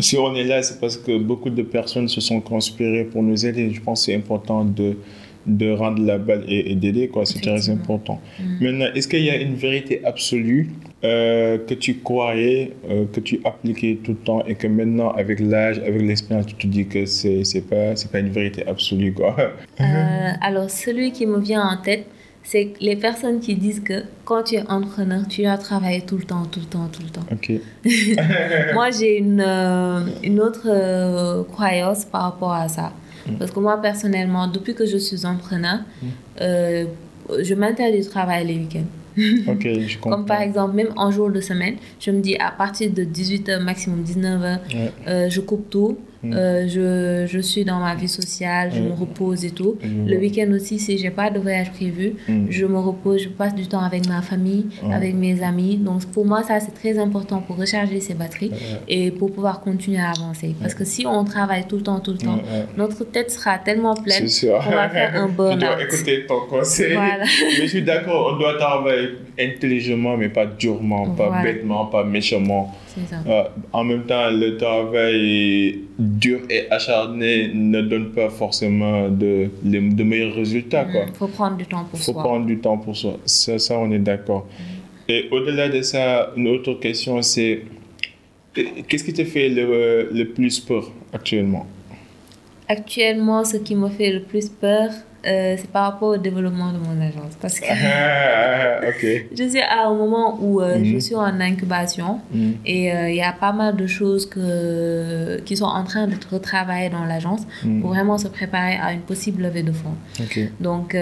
[0.00, 3.46] si on est là, c'est parce que beaucoup de personnes se sont conspirées pour nous
[3.46, 3.70] aider.
[3.72, 4.96] Je pense que c'est important de
[5.46, 7.26] de rendre la balle et, d'aider, quoi.
[7.26, 8.20] C'est très important.
[8.38, 8.64] Mm.
[8.64, 10.70] Maintenant, est-ce qu'il y a une vérité absolue
[11.04, 15.40] euh, que tu croyais, euh, que tu appliquais tout le temps et que maintenant, avec
[15.40, 19.36] l'âge, avec l'expérience, tu te dis que c'est n'est pas, pas une vérité absolue, quoi?
[19.80, 22.06] Euh, Alors, celui qui me vient en tête,
[22.44, 26.22] c'est les personnes qui disent que quand tu es entrepreneur, tu as travaillé tout le
[26.22, 27.26] temps, tout le temps, tout le temps.
[27.32, 27.50] Ok.
[28.74, 29.40] Moi, j'ai une,
[30.22, 32.92] une autre croyance par rapport à ça.
[33.26, 33.34] Mm.
[33.38, 36.06] Parce que moi, personnellement, depuis que je suis entrepreneur, mm.
[36.40, 36.84] euh,
[37.40, 38.86] je m'interdis de travailler les week-ends.
[39.52, 40.18] ok, je comprends.
[40.18, 43.62] Comme par exemple, même en jour de semaine, je me dis à partir de 18h,
[43.62, 44.58] maximum 19h,
[45.06, 45.98] euh, je coupe tout.
[46.22, 46.32] Mm.
[46.34, 49.76] Euh, je, je, suis dans ma vie sociale, je me repose et tout.
[49.82, 52.46] Le week-end aussi, si j'ai pas de voyage prévu, mm.
[52.48, 55.76] je me repose, je passe du temps avec ma famille, avec mes amis.
[55.76, 58.52] Donc pour moi, ça c'est très important pour recharger ses batteries
[58.88, 60.54] et pour pouvoir continuer à avancer.
[60.60, 62.40] Parce que si on travaille tout le temps, tout le temps,
[62.76, 65.52] notre tête sera tellement pleine qu'on va faire un bon.
[65.52, 66.94] Tu dois écouter ton conseil.
[66.94, 67.24] Voilà.
[67.24, 72.74] mais je suis d'accord, on doit travailler intelligemment, mais pas durement, pas bêtement, pas méchamment.
[73.26, 80.02] Euh, en même temps, le travail dur et acharné ne donne pas forcément de, de,
[80.02, 80.86] meilleurs résultats.
[80.92, 82.12] Il faut prendre du temps pour soi.
[82.12, 83.18] Il faut prendre du temps pour soi.
[83.24, 84.46] Ça, ça on est d'accord.
[84.46, 84.82] Mm.
[85.08, 87.62] Et au-delà de ça, une autre question, c'est
[88.54, 91.66] qu'est-ce qui te fait le, le plus peur actuellement?
[92.68, 94.90] Actuellement, ce qui me fait le plus peur,
[95.24, 97.36] euh, c'est par rapport au développement de mon agence.
[97.40, 98.80] Parce que ah,
[99.36, 101.00] je suis à un moment où euh, je mhm.
[101.00, 102.54] suis en incubation mhm.
[102.66, 106.32] et euh, il y a pas mal de choses que, qui sont en train d'être
[106.32, 107.82] retravaillées dans l'agence mhm.
[107.82, 109.94] pour vraiment se préparer à une possible levée de fonds.
[110.60, 110.96] Donc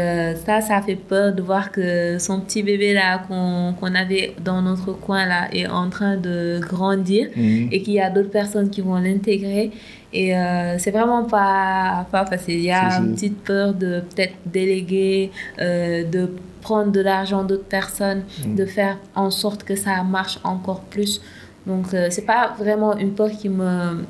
[0.47, 4.93] ça, ça fait peur de voir que son petit bébé là qu'on avait dans notre
[4.93, 8.97] coin là est en train de grandir et qu'il y a d'autres personnes qui vont
[8.97, 9.71] l'intégrer.
[10.13, 12.55] Et euh, c'est vraiment pas, pas facile.
[12.55, 15.31] Il y a une petite peur de peut-être déléguer,
[15.61, 16.31] euh, de
[16.63, 18.55] prendre de l'argent d'autres personnes, mm.
[18.57, 21.21] de faire en sorte que ça marche encore plus.
[21.67, 24.05] Donc, euh, c'est pas vraiment une peur qui me,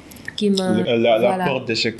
[0.48, 1.94] la, peur d'échec.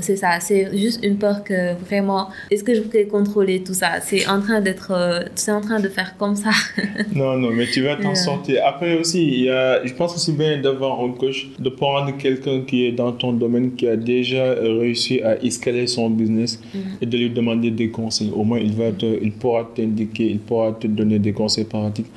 [0.00, 4.00] C'est ça, c'est juste une peur que vraiment, est-ce que je peux contrôler tout ça?
[4.02, 6.50] C'est en train d'être, euh, c'est en train de faire comme ça.
[7.14, 8.62] non, non, mais tu vas t'en sortir.
[8.66, 12.62] Après aussi, il y a, je pense aussi bien d'avoir un coach, de prendre quelqu'un
[12.62, 16.78] qui est dans ton domaine, qui a déjà réussi à escaler son business mm.
[17.02, 18.32] et de lui demander des conseils.
[18.34, 22.10] Au moins, il, va te, il pourra t'indiquer, il pourra te donner des conseils pratiques.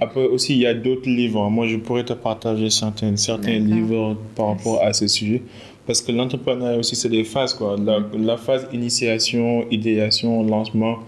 [0.00, 1.48] Après aussi, il y a d'autres livres.
[1.50, 5.21] Moi, je pourrais te partager certains, certains livres par rapport à ce sujet
[5.86, 7.54] parce que l'entrepreneuriat aussi, c'est des phases.
[7.54, 7.76] Quoi.
[8.14, 10.98] La, phase initiation, idéation, lancement,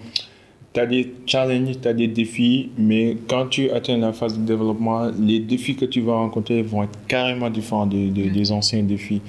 [0.72, 4.44] tu as des challenges, tu as des défis, mais quand tu atteins la phase de
[4.44, 9.20] développement, les défis que tu vas rencontrer vont être carrément différents des, des anciens défis.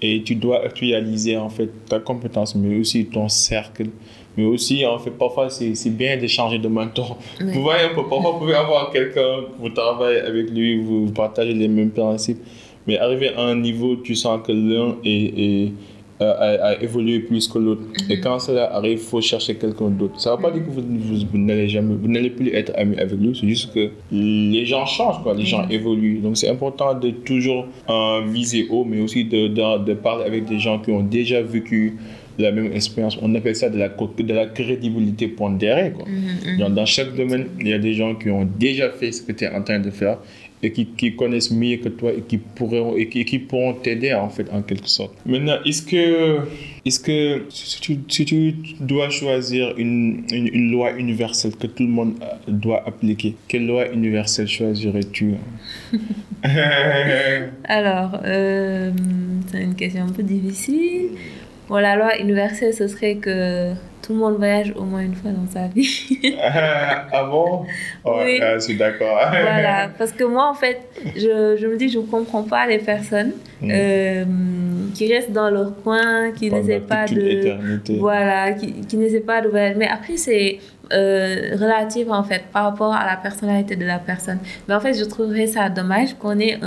[0.00, 3.86] Et tu dois actualiser en fait ta compétence, mais aussi ton cercle
[4.36, 7.18] Mais aussi, en fait, parfois, c'est bien de changer de mentor.
[7.40, 11.54] Vous voyez un peu, parfois, vous pouvez avoir quelqu'un, vous travaillez avec lui, vous partagez
[11.54, 12.42] les mêmes principes.
[12.86, 15.72] Mais arriver à un niveau, tu sens que l'un est
[16.22, 17.82] à, évoluer plus que l'autre.
[18.08, 20.20] Et quand cela arrive, il faut chercher quelqu'un d'autre.
[20.20, 23.18] Ça ne veut pas dire que vous, n'allez jamais, vous n'allez plus être ami avec
[23.18, 26.18] lui, c'est juste que les gens changent, quoi, les gens évoluent.
[26.18, 27.66] Donc c'est important de toujours
[28.26, 31.98] viser haut, mais aussi de, de, parler avec des gens qui ont déjà vécu
[32.38, 33.18] la même expérience.
[33.20, 35.92] On appelle ça de la, de la crédibilité pondérée.
[35.92, 36.06] Quoi.
[36.68, 39.44] dans chaque domaine, il y a des gens qui ont déjà fait ce que tu
[39.44, 40.18] es en train de faire
[40.62, 44.14] et qui, qui, connaissent mieux que toi et qui pourront et qui, qui pourront t'aider
[44.14, 45.12] en fait en quelque sorte.
[45.26, 46.38] Maintenant, est-ce que
[46.84, 51.88] est-ce que si tu, si tu, dois choisir une, une, loi universelle que tout le
[51.88, 55.34] monde euh, doit appliquer, quelle loi universelle choisirais-tu?
[57.64, 58.90] Alors, euh,
[59.50, 61.10] c'est une question un peu difficile.
[61.72, 65.30] Bon, la loi universelle, ce serait que tout le monde voyage au moins une fois
[65.30, 65.88] dans sa vie.
[66.42, 67.64] ah bon?
[68.04, 68.38] Oui.
[68.42, 69.16] Ah, je suis d'accord.
[69.30, 70.82] voilà, parce que moi, en fait,
[71.16, 73.70] je, je me dis, je ne comprends pas les personnes mm.
[73.72, 74.24] euh,
[74.94, 77.56] qui restent dans leur coin, qui n'essaient pas de...
[77.98, 79.78] Voilà, qui, qui n'essaient pas de voyager.
[79.78, 80.58] Mais après, c'est
[80.92, 84.38] euh, relative en fait par rapport à la personnalité de la personne.
[84.68, 86.58] Mais en fait, je trouverais ça dommage qu'on ait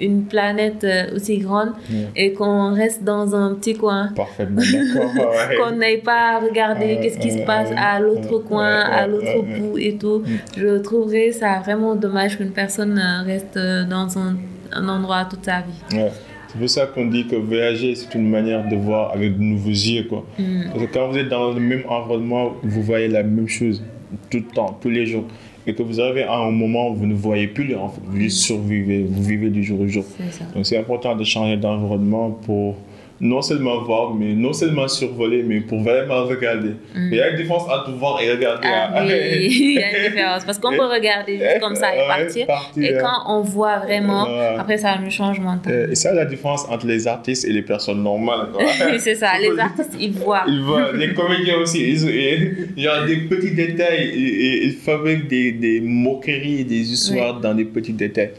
[0.00, 1.72] une planète euh, aussi grande
[2.16, 4.10] et qu'on reste dans un petit coin.
[4.14, 5.32] Parfaitement d'accord.
[5.58, 9.96] qu'on n'aille pas regarder qu'est-ce qui se passe à l'autre coin, à l'autre bout et
[9.96, 10.22] tout.
[10.56, 13.58] Je trouverais ça vraiment dommage qu'une personne euh, reste
[13.88, 14.36] dans un,
[14.72, 16.10] un endroit toute sa vie.
[16.58, 19.70] C'est pour ça qu'on dit que voyager, c'est une manière de voir avec de nouveaux
[19.70, 20.04] yeux.
[20.08, 20.26] Quoi.
[20.38, 20.64] Mm.
[20.72, 23.80] Parce que quand vous êtes dans le même environnement, vous voyez la même chose
[24.28, 25.24] tout le temps, tous les jours.
[25.68, 28.18] Et que vous arrivez à un moment où vous ne voyez plus, en fait, vous
[28.18, 30.04] juste survivez, vous vivez du jour au jour.
[30.54, 32.74] Donc c'est important de changer d'environnement pour
[33.20, 36.74] non seulement voir, mais non seulement survoler, mais pour vraiment regarder.
[36.94, 37.08] Mm.
[37.10, 38.68] Il y a une différence entre voir et regarder.
[38.70, 39.04] Ah, hein.
[39.08, 40.44] il y a une différence.
[40.44, 42.46] Parce qu'on peut regarder comme ça et partir.
[42.80, 44.26] et quand on voit vraiment,
[44.58, 45.90] après ça nous change mentalement.
[45.90, 48.48] Et ça, la différence entre les artistes et les personnes normales.
[48.98, 50.44] c'est ça, les artistes, ils voient.
[50.46, 50.92] Ils voient.
[50.98, 54.10] Les comédiens aussi, ils, ont des petits détails.
[54.14, 58.30] Ils, fabriquent des, des, moqueries, des histoires dans des petits détails.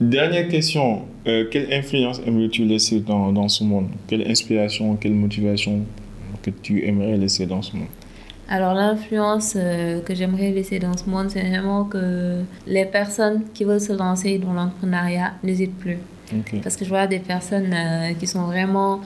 [0.00, 1.02] Dernière question.
[1.26, 3.88] Euh, quelle influence aimerais-tu laisser dans, dans, ce monde?
[4.08, 5.86] Quelle inspiration, quelle motivation
[6.42, 7.86] que tu aimerais laisser dans ce monde?
[8.48, 13.64] Alors l'influence euh, que j'aimerais laisser dans ce monde, c'est vraiment que les personnes qui
[13.64, 15.98] veulent se lancer dans l'entrepreneuriat n'hésitent plus.
[16.62, 19.00] Parce que je vois des personnes euh, qui sont vraiment,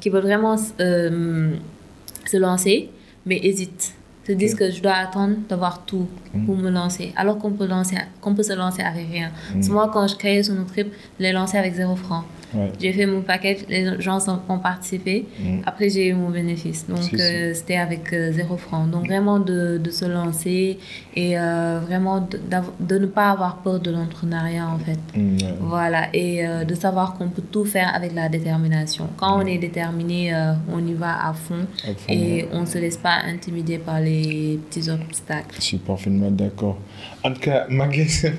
[0.00, 2.90] qui veulent vraiment se lancer,
[3.24, 3.94] mais hésitent
[4.28, 6.44] se disent que je dois attendre d'avoir tout mm.
[6.44, 9.30] pour me lancer, alors qu'on peut, lancer, qu'on peut se lancer avec rien.
[9.54, 9.72] Mm.
[9.72, 12.24] Moi, quand je créais son trip, je l'ai lancé avec zéro franc.
[12.80, 14.18] J'ai fait mon package, les gens
[14.48, 15.26] ont participé.
[15.38, 15.60] Mm.
[15.66, 16.86] Après, j'ai eu mon bénéfice.
[16.88, 18.86] Donc, euh, c'était avec euh, zéro franc.
[18.86, 20.78] Donc, vraiment de, de se lancer
[21.14, 22.40] et euh, vraiment de,
[22.80, 24.98] de, ne pas avoir peur de l'entrepreneuriat, en fait.
[25.60, 26.08] Voilà.
[26.14, 29.08] Et de savoir qu'on peut tout faire avec la détermination.
[29.16, 30.32] Quand on est déterminé,
[30.72, 31.66] on y va à fond,
[32.08, 35.56] et on ne se laisse pas intimider par les petits obstacles.
[35.56, 36.78] Je suis parfaitement d'accord.
[37.24, 38.32] En tout cas, Maguette,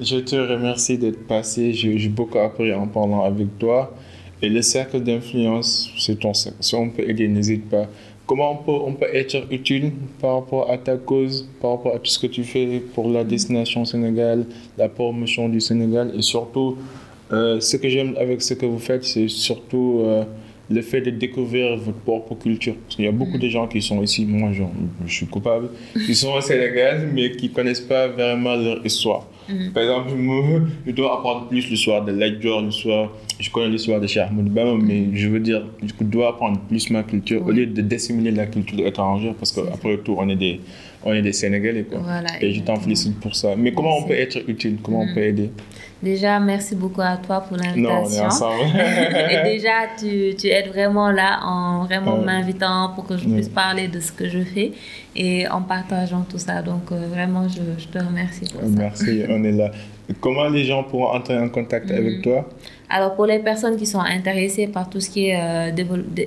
[0.00, 1.72] je te remercie d'être passé.
[1.72, 3.94] J'ai beaucoup appris en parlant avec toi.
[4.40, 6.58] Et le cercle d'influence, c'est ton cercle.
[6.60, 7.86] Si on peut aider, n'hésite pas.
[8.26, 11.98] Comment on peut, on peut être utile par rapport à ta cause, par rapport à
[11.98, 14.44] tout ce que tu fais pour la destination Sénégal,
[14.76, 16.76] la promotion du Sénégal et surtout,
[17.32, 20.24] euh, ce que j'aime avec ce que vous faites, c'est surtout euh,
[20.70, 22.74] le fait de découvrir votre propre culture.
[22.84, 25.70] Parce qu'il y a beaucoup de gens qui sont ici, moi je suis coupable,
[26.06, 29.26] qui sont au Sénégal, mais qui ne connaissent pas vraiment leur histoire.
[29.48, 29.70] Mm.
[29.72, 30.10] Par exemple,
[30.86, 35.28] je dois apprendre plus l'histoire de l'Aïdjor, l'histoire, je connais l'histoire de Cheikh mais je
[35.28, 39.34] veux dire, je dois apprendre plus ma culture au lieu de disséminer la culture étrangère,
[39.34, 40.60] parce qu'après tout, on est des,
[41.04, 41.84] on est des Sénégalais.
[41.84, 42.00] Quoi.
[42.40, 43.54] et je t'en félicite pour ça.
[43.56, 44.78] Mais comment on peut être utile?
[44.82, 45.14] Comment on mm.
[45.14, 45.50] peut aider?
[46.02, 48.28] Déjà, merci beaucoup à toi pour l'invitation.
[49.30, 53.88] et déjà, tu, tu aides vraiment là en vraiment m'invitant pour que je puisse parler
[53.88, 54.72] de ce que je fais
[55.16, 56.62] et en partageant tout ça.
[56.62, 58.68] Donc, euh, vraiment, je, je, te remercie pour ça.
[58.68, 59.72] Merci, on est là.
[60.20, 62.22] Comment les gens pourront entrer en contact avec mm.
[62.22, 62.48] toi?
[62.90, 65.70] Alors, pour les personnes qui sont intéressées par tout ce qui est euh,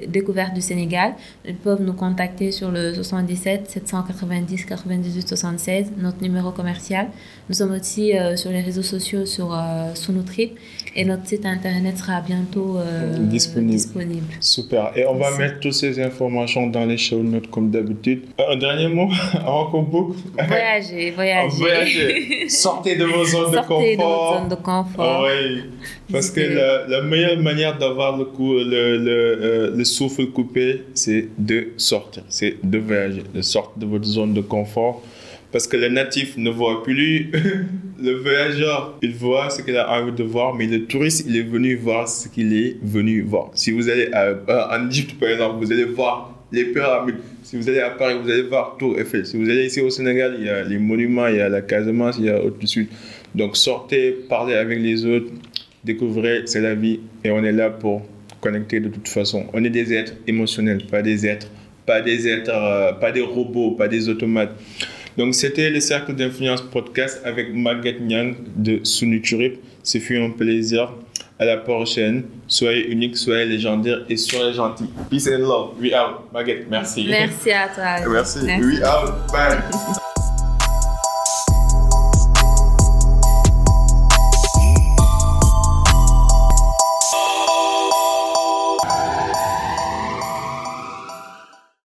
[0.08, 1.14] découverte du Sénégal,
[1.48, 7.08] ils peuvent nous contacter sur le 77 790 98 76, notre numéro commercial.
[7.50, 10.58] Nous sommes aussi euh, sur les réseaux sociaux sur euh, Sunutrip
[10.96, 14.28] et notre site internet sera bientôt euh, disponible.
[14.40, 14.92] Super.
[14.96, 18.24] Et on va mettre toutes ces informations dans les show notes comme d'habitude.
[18.38, 22.48] Un dernier mot avant qu'on boucle Voyager, voyager.
[22.48, 25.26] Sortez de vos zones de sortez de votre zone de confort.
[25.26, 25.64] Oui,
[26.12, 32.78] parce que la, meilleure manière d'avoir euh, le, souffle coupé, c'est de sortir, c'est de
[32.78, 35.04] voyager, de sortir de votre zone de confort.
[35.52, 37.30] Parce que le natif ne voit plus
[38.02, 41.44] le voyageur, il voit ce qu'il a envie de voir, mais le touriste, il est
[41.44, 43.52] venu voir ce qu'il est venu voir.
[43.54, 47.18] Si vous allez en Égypte, par exemple, vous allez voir les pyramides.
[47.44, 49.26] Si vous allez à Paris, vous allez voir Tour Eiffel.
[49.26, 51.62] Si vous allez ici au Sénégal, il y a les monuments, il y a la
[51.62, 52.88] Casamance, il y a autre sud.
[53.34, 55.32] Donc sortez, parlez avec les autres,
[55.84, 58.04] découvrez, c'est la vie et on est là pour
[58.40, 59.46] connecter de toute façon.
[59.54, 61.48] On est des êtres émotionnels, pas des êtres,
[61.86, 64.52] pas des êtres, euh, pas des robots, pas des automates.
[65.18, 69.60] Donc c'était le cercle d'influence podcast avec Maguette Nyang de Sunuturip.
[69.84, 70.94] Ce fut un plaisir.
[71.40, 72.26] À la prochaine.
[72.46, 74.86] Soyez unique, soyez légendaire et soyez gentil.
[75.10, 75.72] Peace and love.
[75.82, 76.32] We out.
[76.32, 77.08] Baguette, merci.
[77.10, 78.08] Merci à toi.
[78.08, 78.40] merci.
[78.46, 78.64] merci.
[78.64, 79.32] We out.
[79.32, 79.98] Bye.